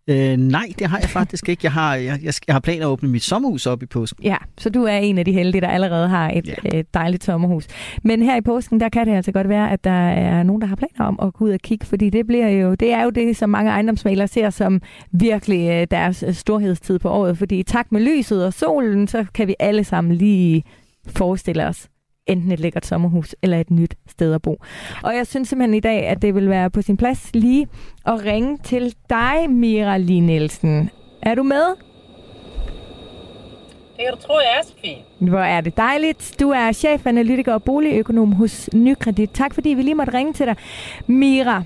[0.10, 1.60] Øh, nej, det har jeg faktisk ikke.
[1.64, 4.24] Jeg har, jeg, jeg, jeg har planer at åbne mit sommerhus op i påsken.
[4.24, 6.54] Ja, så du er en af de heldige, der allerede har et Ja.
[6.74, 6.84] yeah.
[6.94, 7.68] dejligt sommerhus.
[8.04, 10.68] Men her i påsken, der kan det altså godt være, at der er nogen, der
[10.68, 13.10] har planer om at gå ud og kigge, fordi det, bliver jo, det er jo
[13.10, 14.82] det, som mange ejendomsmalere ser som
[15.12, 17.38] virkelig øh, deres øh, storhedstid på året.
[17.38, 20.64] Fordi i takt med lyset og solen, så kan vi alle sammen lige
[21.08, 21.88] forestille os
[22.28, 24.58] enten et lækkert sommerhus eller et nyt sted at bo.
[25.04, 27.68] Og jeg synes simpelthen i dag, at det vil være på sin plads lige
[28.06, 30.90] at ringe til dig, Mira Lee Nielsen.
[31.22, 31.76] Er du med?
[33.98, 35.30] Det kan du tro, jeg er, Sofie.
[35.30, 36.36] Hvor er det dejligt.
[36.40, 39.30] Du er chefanalytiker og boligøkonom hos Nykredit.
[39.34, 40.56] Tak fordi vi lige måtte ringe til dig.
[41.08, 41.64] Mira,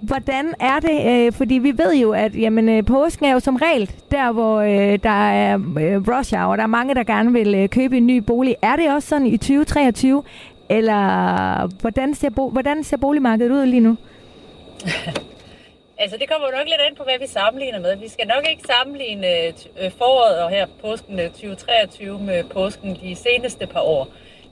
[0.00, 1.26] hvordan er det?
[1.26, 4.60] Øh, fordi vi ved jo, at jamen, øh, påsken er jo som regel der, hvor
[4.60, 6.56] øh, der er øh, rush hour.
[6.56, 8.56] Der er mange, der gerne vil øh, købe en ny bolig.
[8.62, 10.22] Er det også sådan i 2023?
[10.68, 13.96] Eller hvordan ser, bo- hvordan ser boligmarkedet ud lige nu?
[16.00, 17.96] Altså, det kommer nok lidt an på, hvad vi sammenligner med.
[17.96, 22.98] Vi skal nok ikke sammenligne øh, øh foråret og her påsken øh, 2023 med påsken
[23.02, 24.08] de seneste par år.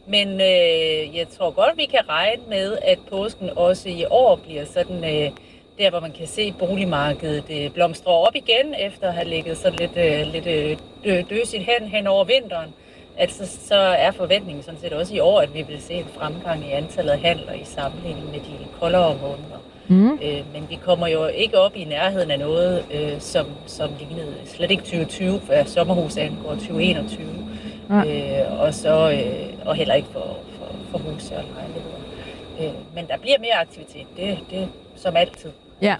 [0.09, 4.65] Men øh, jeg tror godt, vi kan regne med, at påsken også i år bliver
[4.65, 5.31] sådan øh,
[5.79, 9.79] der hvor man kan se boligmarkedet øh, blomstre op igen, efter at have ligget sådan
[9.79, 12.75] lidt, øh, lidt øh, dø, døsigt hen, hen over vinteren,
[13.17, 16.07] at så, så er forventningen sådan set også i år, at vi vil se en
[16.19, 19.61] fremgang i antallet af handler i sammenligning med de koldere måneder.
[19.89, 20.13] Mm.
[20.13, 24.35] Øh, men vi kommer jo ikke op i nærheden af noget, øh, som, som lignede
[24.45, 27.27] slet ikke 2020, for sommerhus angår 2021.
[27.91, 28.43] Ja.
[28.43, 31.97] Øh, og, så, øh, og heller ikke for, for, for huse og lejligheder.
[32.61, 35.51] Øh, men der bliver mere aktivitet, det, det som altid.
[35.82, 35.97] Ja.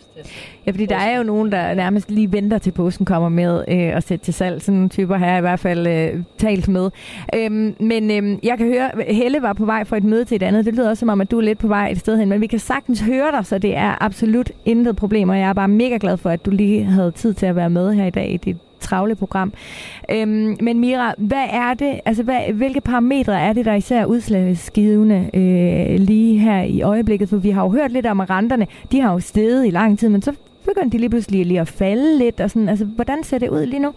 [0.67, 3.93] ja, fordi der er jo nogen, der nærmest lige venter til påsken kommer med øh,
[3.97, 4.63] og sætte til salg.
[4.63, 6.91] Sådan nogle typer har jeg i hvert fald øh, talt med.
[7.35, 10.43] Øhm, men øh, jeg kan høre, Helle var på vej fra et møde til et
[10.43, 10.65] andet.
[10.65, 12.29] Det lyder også som om, at du er lidt på vej et sted hen.
[12.29, 15.29] Men vi kan sagtens høre dig, så det er absolut intet problem.
[15.29, 17.71] Og jeg er bare mega glad for, at du lige havde tid til at være
[17.71, 18.57] med her i dag i dit
[18.87, 19.53] travle program.
[20.11, 24.07] Øhm, men Mira, hvad er det, altså hvad, hvilke parametre er det, der især er
[24.07, 27.29] udslagsgivende øh, lige her i øjeblikket?
[27.29, 29.99] For vi har jo hørt lidt om, at renterne, de har jo steget i lang
[29.99, 30.33] tid, men så
[30.65, 32.41] begynder de lige pludselig lige at falde lidt.
[32.41, 33.93] Og sådan, altså, hvordan ser det ud lige nu?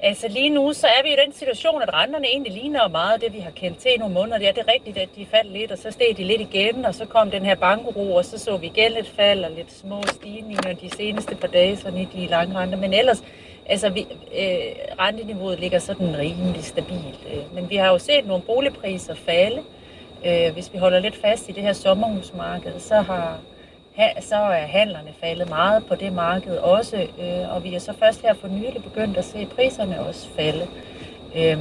[0.00, 3.32] Altså lige nu, så er vi i den situation, at renterne egentlig ligner meget det,
[3.32, 4.38] vi har kendt til i nogle måneder.
[4.38, 6.94] Det er det rigtigt, at de faldt lidt, og så steg de lidt igen, og
[6.94, 10.02] så kom den her bankuro, og så så vi igen lidt fald og lidt små
[10.06, 12.78] stigninger de seneste par dage, sådan i de lange renter.
[12.78, 13.24] Men ellers,
[13.66, 14.00] altså vi,
[14.38, 17.26] øh, renteniveauet ligger sådan rimelig stabilt.
[17.32, 19.62] Øh, men vi har jo set nogle boligpriser falde.
[20.26, 23.38] Øh, hvis vi holder lidt fast i det her sommerhusmarked, så har
[24.20, 28.22] så er handlerne faldet meget på det marked også, øh, og vi er så først
[28.22, 30.66] her for nylig begyndt at se priserne også falde.
[31.36, 31.58] Øh,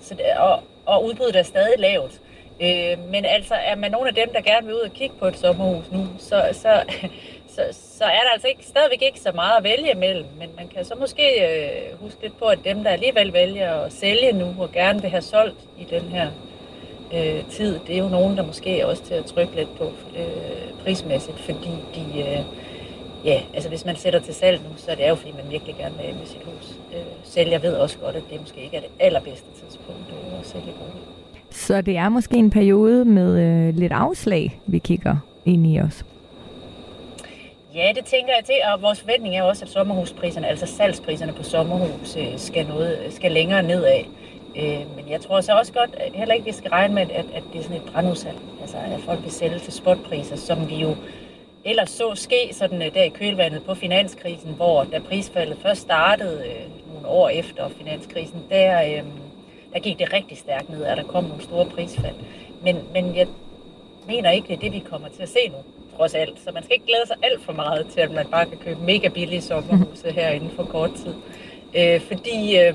[0.00, 2.20] så det, og, og udbuddet er stadig lavt.
[2.60, 5.26] Øh, men altså, er man nogle af dem, der gerne vil ud og kigge på
[5.26, 6.82] et sommerhus nu, så, så,
[7.54, 10.26] så, så er der altså ikke, stadigvæk ikke så meget at vælge imellem.
[10.38, 13.92] Men man kan så måske øh, huske lidt på, at dem, der alligevel vælger at
[13.92, 16.30] sælge nu, og gerne vil have solgt i den her
[17.14, 19.84] øh, tid, det er jo nogen, der måske er også til at trykke lidt på
[20.16, 22.44] øh, prismæssigt, fordi de, øh,
[23.24, 25.74] ja, altså hvis man sætter til salg nu, så er det jo, fordi man virkelig
[25.74, 26.76] gerne vil med sit hus.
[26.94, 30.46] Øh, sælger ved også godt, at det måske ikke er det allerbedste tidspunkt øh, at
[30.46, 31.02] sælge bolig.
[31.50, 36.04] Så det er måske en periode med øh, lidt afslag, vi kigger ind i os.
[37.74, 41.42] Ja, det tænker jeg til, og vores forventning er også, at sommerhuspriserne, altså salgspriserne på
[41.42, 44.04] sommerhus, øh, skal, noget, skal længere nedad.
[44.56, 47.26] Øh, men jeg tror så også godt, at heller ikke vi skal regne med, at,
[47.34, 48.38] at det er sådan et brandudsalg.
[48.60, 50.96] Altså at folk vil sælge til spotpriser, som vi jo
[51.64, 56.44] ellers så ske sådan øh, der i kølvandet på finanskrisen, hvor da prisfaldet først startede
[56.46, 59.02] øh, nogle år efter finanskrisen, der, øh,
[59.72, 62.14] der gik det rigtig stærkt ned, og der kom nogle store prisfald.
[62.62, 63.26] Men, men jeg
[64.06, 65.56] mener ikke, det er det, vi kommer til at se nu,
[65.96, 66.40] trods alt.
[66.44, 68.80] Så man skal ikke glæde sig alt for meget til, at man bare kan købe
[68.80, 71.14] mega billige sommerhuse her inden for kort tid.
[71.74, 72.58] Øh, fordi...
[72.58, 72.74] Øh,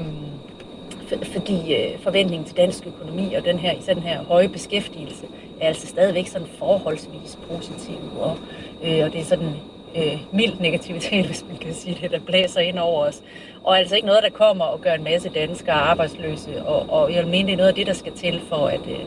[1.23, 5.25] fordi øh, forventningen til dansk økonomi og den her, især den her høje beskæftigelse
[5.61, 7.97] er altså stadigvæk sådan forholdsvis positiv.
[8.19, 8.37] Og,
[8.83, 9.55] øh, og det er sådan
[9.95, 13.21] øh, mild negativitet, hvis man kan sige det, der blæser ind over os.
[13.63, 16.65] Og altså ikke noget, der kommer og gør en masse danskere arbejdsløse.
[16.65, 18.99] Og, og jeg vil det er noget af det, der skal til for, at øh,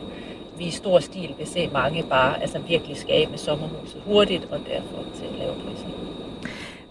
[0.57, 5.03] vi i stor stil vil se mange bare altså virkelig skabe sommerhuset hurtigt og derfor
[5.15, 5.90] til lave priser.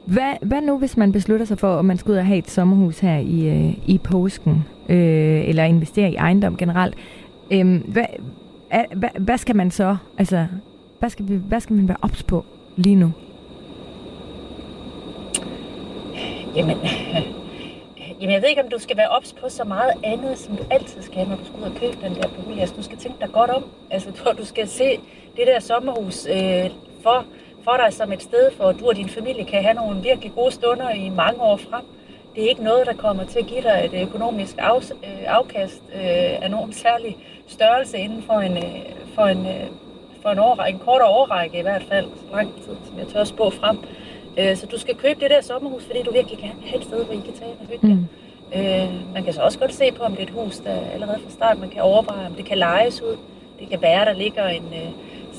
[0.04, 2.50] Hvad, hvad nu, hvis man beslutter sig for, at man skal ud og have et
[2.50, 6.94] sommerhus her i, øh, i påsken, øh, eller investere i ejendom generelt?
[7.50, 8.04] Øh, hvad,
[8.94, 10.46] hvad, hvad skal man så, altså,
[10.98, 12.44] hvad skal, hvad skal man være ops på
[12.76, 13.12] lige nu?
[16.56, 16.76] Jamen,
[18.20, 20.62] jamen, jeg ved ikke, om du skal være ops på så meget andet, som du
[20.70, 22.60] altid skal, når du skal ud og købe den der bolig.
[22.60, 23.64] Altså, du skal tænke dig godt om.
[23.90, 24.98] Altså, du, du skal se
[25.36, 26.70] det der sommerhus øh,
[27.02, 27.24] for
[27.64, 30.52] for dig som et sted, hvor du og din familie kan have nogle virkelig gode
[30.52, 31.84] stunder i mange år frem.
[32.34, 35.82] Det er ikke noget, der kommer til at give dig et økonomisk af, øh, afkast
[35.94, 38.64] øh, af nogen særlig størrelse inden for en, øh,
[39.14, 39.66] for en, øh,
[40.22, 43.24] for en, år, en kortere årrække i hvert fald, så lang tid, som jeg tør
[43.24, 43.78] spå frem.
[44.38, 47.04] Øh, så du skal købe det der sommerhus, fordi du virkelig kan have et sted,
[47.04, 48.06] hvor I kan tage og hygge mm.
[48.54, 51.18] øh, Man kan så også godt se på, om det er et hus, der allerede
[51.24, 53.16] fra start, man kan overveje, om det kan lejes ud.
[53.60, 54.90] Det kan være, der ligger en, øh,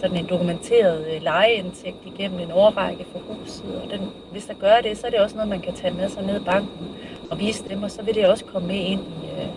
[0.02, 3.82] sådan en dokumenteret øh, lejeindtægt igennem en årrække for huset.
[3.84, 4.00] Og den,
[4.32, 6.42] hvis der gør det, så er det også noget, man kan tage med sig ned
[6.42, 6.88] i banken
[7.32, 9.48] og vise dem, og så vil det også komme med ind i, øh,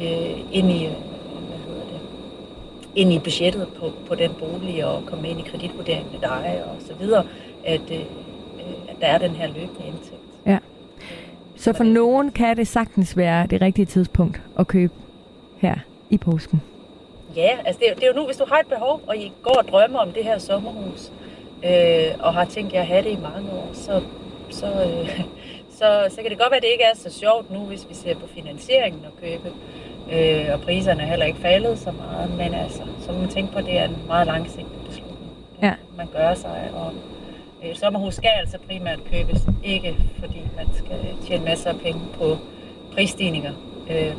[0.00, 0.92] øh ind i, øh,
[1.48, 2.00] hvad hedder det,
[2.94, 6.62] ind i budgettet på, på den bolig og komme med ind i kreditvurderingen med dig
[6.66, 7.24] og så videre,
[7.64, 8.04] at, øh,
[8.88, 10.22] at der er den her løbende indtægt.
[10.46, 10.58] Ja.
[11.56, 14.92] Så for nogen kan det sagtens være det rigtige tidspunkt at købe
[15.58, 15.74] her
[16.10, 16.62] i påsken.
[17.36, 19.32] Ja, altså det er, det er jo nu, hvis du har et behov, og I
[19.42, 21.12] går og drømmer om det her sommerhus,
[21.64, 24.02] øh, og har tænkt jer at have det i mange år, så,
[24.50, 25.20] så, øh,
[25.78, 27.94] så, så kan det godt være, at det ikke er så sjovt nu, hvis vi
[27.94, 29.52] ser på finansieringen og købe.
[30.12, 33.52] Øh, og priserne er heller ikke faldet så meget, men altså, så må man tænke
[33.52, 35.30] på, at det er en meget langsigtet beslutning.
[35.62, 35.74] Ja.
[35.96, 36.70] man gøre sig.
[36.74, 36.92] Og
[37.64, 42.36] øh, sommerhus skal altså primært købes, ikke fordi man skal tjene masser af penge på
[42.92, 43.52] prisstigninger.
[43.90, 44.14] Øh,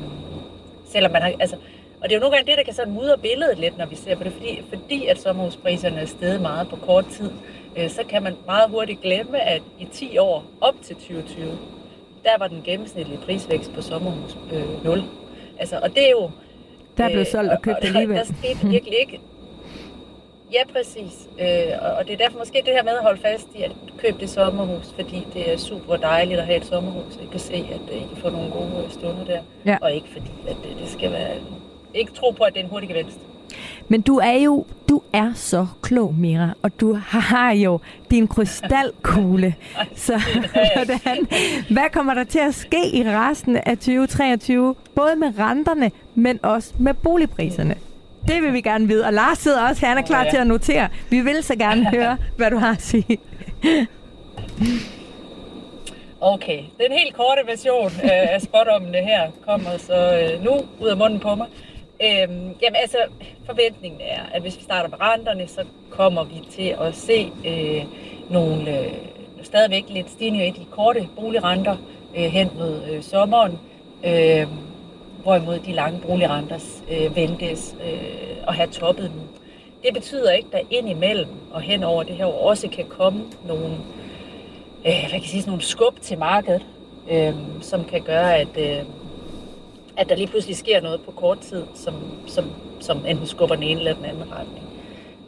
[0.85, 1.55] selvom man har, altså,
[2.01, 3.95] og det er jo nogle gange det, der kan sådan mudre billedet lidt, når vi
[3.95, 7.31] ser på det, fordi, fordi at sommerhuspriserne er steget meget på kort tid,
[7.77, 11.57] øh, så kan man meget hurtigt glemme, at i 10 år op til 2020,
[12.23, 15.03] der var den gennemsnitlige prisvækst på sommerhus øh, 0.
[15.59, 16.29] Altså, og det er jo...
[16.97, 18.17] Der er blevet øh, solgt og købt og, alligevel.
[18.17, 19.19] Der, der skete virkelig ikke...
[20.53, 21.29] Ja, præcis.
[21.39, 23.71] Øh, og, og det er derfor måske det her med at holde fast i at
[23.97, 27.17] købe det sommerhus, fordi det er super dejligt at have et sommerhus.
[27.21, 29.41] Jeg kan se, at øh, I kan få nogle gode øh, stunder der.
[29.65, 29.77] Ja.
[29.81, 31.35] Og ikke fordi, at det, det skal være...
[31.93, 33.17] Ikke tro på, at det er en hurtig gevinst.
[33.87, 37.79] Men du er jo, du er så klog, Mira, og du har jo
[38.11, 39.55] din krystalkugle.
[39.95, 40.21] Så
[40.75, 41.27] hvordan,
[41.69, 46.73] hvad kommer der til at ske i resten af 2023, både med renterne, men også
[46.79, 47.75] med boligpriserne?
[48.27, 50.29] Det vil vi gerne vide, og Lars sidder også her, han er klar Ja.
[50.29, 50.89] til at notere.
[51.09, 53.17] Vi vil så gerne høre, hvad du har at sige.
[56.21, 60.97] Okay, den helt korte version øh, af spådommene her kommer så øh, nu ud af
[60.97, 61.47] munden på mig.
[62.03, 62.97] Øhm, jamen altså,
[63.45, 67.83] forventningen er, at hvis vi starter med renterne, så kommer vi til at se øh,
[68.29, 68.93] nogle øh,
[69.41, 71.75] stadigvæk lidt stigninger i de korte boligrenter
[72.17, 73.59] øh, hen mod øh, sommeren,
[74.03, 74.47] øh,
[75.23, 76.59] hvorimod de lange boligrenter
[76.91, 79.21] øh, ventes øh, at have toppet nu.
[79.83, 83.23] Det betyder ikke, at der indimellem og hen over det her år også kan komme
[83.47, 83.75] nogle
[84.85, 86.65] øh, hvad kan jeg sige, sådan nogle skub til markedet,
[87.11, 88.85] øh, som kan gøre, at, øh,
[89.97, 91.95] at der lige pludselig sker noget på kort tid, som,
[92.27, 94.65] som, som enten skubber den ene eller den anden retning.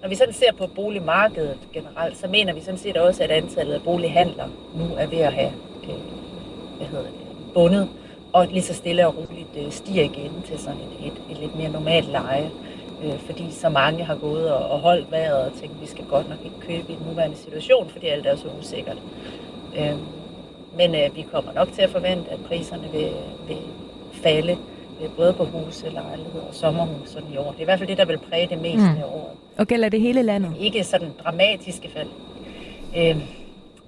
[0.02, 3.74] Når vi sådan ser på boligmarkedet generelt, så mener vi sådan set også, at antallet
[3.74, 5.52] af bolighandler nu er ved at have
[5.84, 5.90] øh,
[6.78, 7.14] hvad hedder det,
[7.54, 7.90] bundet,
[8.34, 11.56] og lige så stille og roligt øh, stiger igen til sådan et, et, et lidt
[11.56, 12.52] mere normalt leje.
[13.04, 16.06] Øh, fordi så mange har gået og, og holdt vejret og tænkt, at vi skal
[16.06, 18.98] godt nok ikke købe i den nuværende situation, fordi alt er så usikkert.
[19.78, 19.96] Øh,
[20.78, 23.12] men øh, vi kommer nok til at forvente, at priserne vil,
[23.48, 23.58] vil
[24.24, 24.52] falde,
[25.04, 27.52] øh, både på huse, lejligheder og sommerhus sådan i år.
[27.52, 28.98] Det er i hvert fald det, der vil præge det meste Mm.
[28.98, 29.38] af året.
[29.58, 30.52] Og gælder det hele landet?
[30.60, 32.08] Ikke sådan dramatiske fald.
[32.98, 33.18] Øh,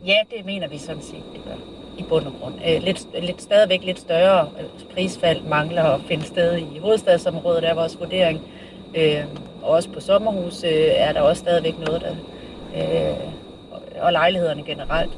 [0.08, 1.56] ja, det mener vi sådan set, det gør
[1.98, 2.54] i bund og grund.
[2.68, 7.70] Øh, lidt, lidt, stadigvæk lidt større øh, prisfald mangler at finde sted i hovedstadsområdet, der
[7.70, 8.42] er vores vurdering.
[8.96, 9.24] Øh,
[9.64, 12.12] og også på sommerhus øh, er der også stadigvæk noget, der,
[12.76, 13.16] øh,
[14.02, 15.12] og- lejlighederne generelt.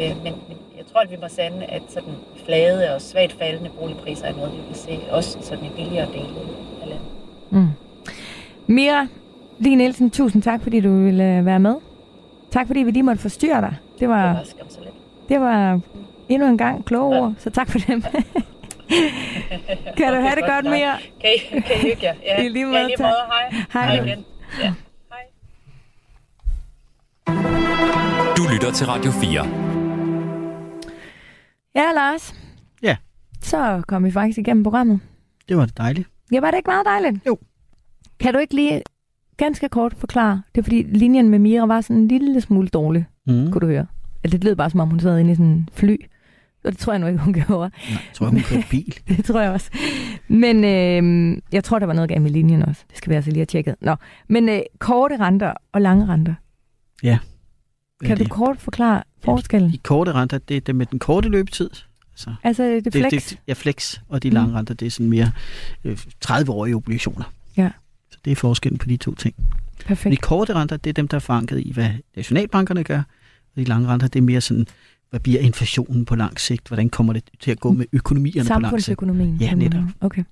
[0.00, 0.56] Øh, men, men
[0.94, 2.14] tror, at vi må sande, at sådan
[2.46, 6.28] flade og svagt faldende boligpriser er noget, vi vil se, også sådan i billigere dele
[6.82, 7.06] af landet.
[7.50, 7.68] Mm.
[8.66, 9.06] Mira
[9.58, 11.74] Lige Nielsen, tusind tak, fordi du ville øh, være med.
[12.50, 13.76] Tak, fordi vi lige måtte forstyrre dig.
[13.92, 14.94] Det Det var, var så lidt.
[15.28, 15.80] det var
[16.28, 18.02] endnu en gang kloge ord, så tak for dem.
[19.96, 20.96] kan du have det godt, Mira?
[21.20, 22.14] Kan I, kan I hygge jer?
[22.26, 23.12] Ja, I lige ja, måde, lige måde.
[23.26, 23.64] Hej.
[23.72, 23.96] Hej.
[23.96, 24.24] Hej igen.
[24.62, 24.72] Ja.
[25.10, 25.22] Hej.
[28.36, 29.73] Du lytter til Radio 4.
[31.74, 32.34] Ja, Lars.
[32.82, 32.96] Ja.
[33.40, 35.00] Så kom vi faktisk igennem programmet.
[35.48, 36.08] Det var dejligt.
[36.32, 37.26] Ja, var det ikke meget dejligt?
[37.26, 37.38] Jo.
[38.20, 38.82] Kan du ikke lige
[39.36, 40.42] ganske kort forklare?
[40.54, 43.50] Det er fordi linjen med Mira var sådan en lille smule dårlig, Mm.
[43.50, 43.86] kunne du høre.
[44.24, 45.96] Eller det lød bare som om, hun sad inde i sådan en fly.
[46.64, 47.58] Og det tror jeg nu ikke, hun gjorde.
[47.60, 48.94] Nej, jeg tror, hun kørte bil.
[49.16, 49.70] Det tror jeg også.
[50.28, 52.84] Men øh, jeg tror, der var noget galt med linjen også.
[52.88, 53.74] Det skal vi altså lige have tjekket.
[53.80, 53.96] Nå.
[54.28, 56.34] Men øh, korte renter og lange renter.
[57.02, 57.18] Hvad
[58.02, 58.30] Kan er du det?
[58.30, 59.72] kort forklare forskellen?
[59.72, 61.70] De korte renter, det er det med den korte løbetid.
[62.12, 63.10] Altså, Altså det, det, flex?
[63.28, 64.34] det, ja, flex, og de Mm.
[64.34, 65.30] lange renter, det er sådan mere
[65.84, 67.24] øh, 30-årige obligationer.
[67.56, 67.70] Ja.
[68.10, 69.34] Så det er forskellen på de to ting.
[69.38, 70.20] De Perfekt.
[70.22, 72.98] korte renter, det er dem, der er forankret i, hvad nationalbankerne gør.
[72.98, 74.66] Og de lange renter, det er mere sådan,
[75.10, 76.68] hvad bliver inflationen på lang sigt?
[76.68, 78.66] Hvordan kommer det til at gå med økonomierne på lang sigt?
[78.66, 79.36] Samfundsøkonomien.
[79.40, 79.82] Ja, netop.
[80.00, 80.24] Okay.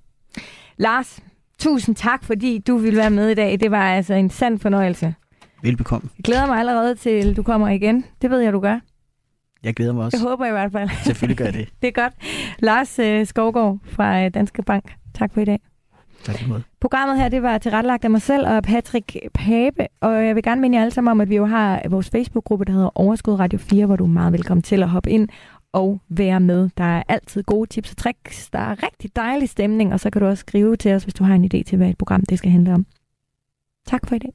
[0.77, 1.19] Lars,
[1.59, 3.59] tusind tak, fordi du ville være med i dag.
[3.59, 5.15] Det var altså en sand fornøjelse.
[5.63, 6.09] Velbekomme.
[6.17, 8.05] Jeg glæder mig allerede til, du kommer igen.
[8.21, 8.79] Det ved jeg, du gør.
[9.63, 10.17] Jeg glæder mig også.
[10.17, 10.89] Jeg håber i hvert fald.
[11.05, 11.69] Selvfølgelig gør jeg det.
[11.81, 12.13] Det er godt.
[12.59, 14.93] Lars øh, Skovgaard fra øh, Danske Bank.
[15.13, 15.59] Tak for i dag.
[16.23, 16.63] Tak lige måde.
[16.81, 20.61] Programmet her, det var tilrettelagt af mig selv og Patrick Pape, og jeg vil gerne
[20.61, 23.59] minde jer alle sammen om, at vi jo har vores Facebook-gruppe, der hedder Overskud Radio
[23.59, 25.29] 4, hvor du er meget velkommen til at hoppe ind
[25.73, 26.69] og være med.
[26.77, 28.49] Der er altid gode tips og tricks.
[28.49, 31.23] Der er rigtig dejlig stemning, og så kan du også skrive til os, hvis du
[31.23, 32.85] har en idé til, hvad et program det skal handle om.
[33.87, 34.33] Tak for i dag.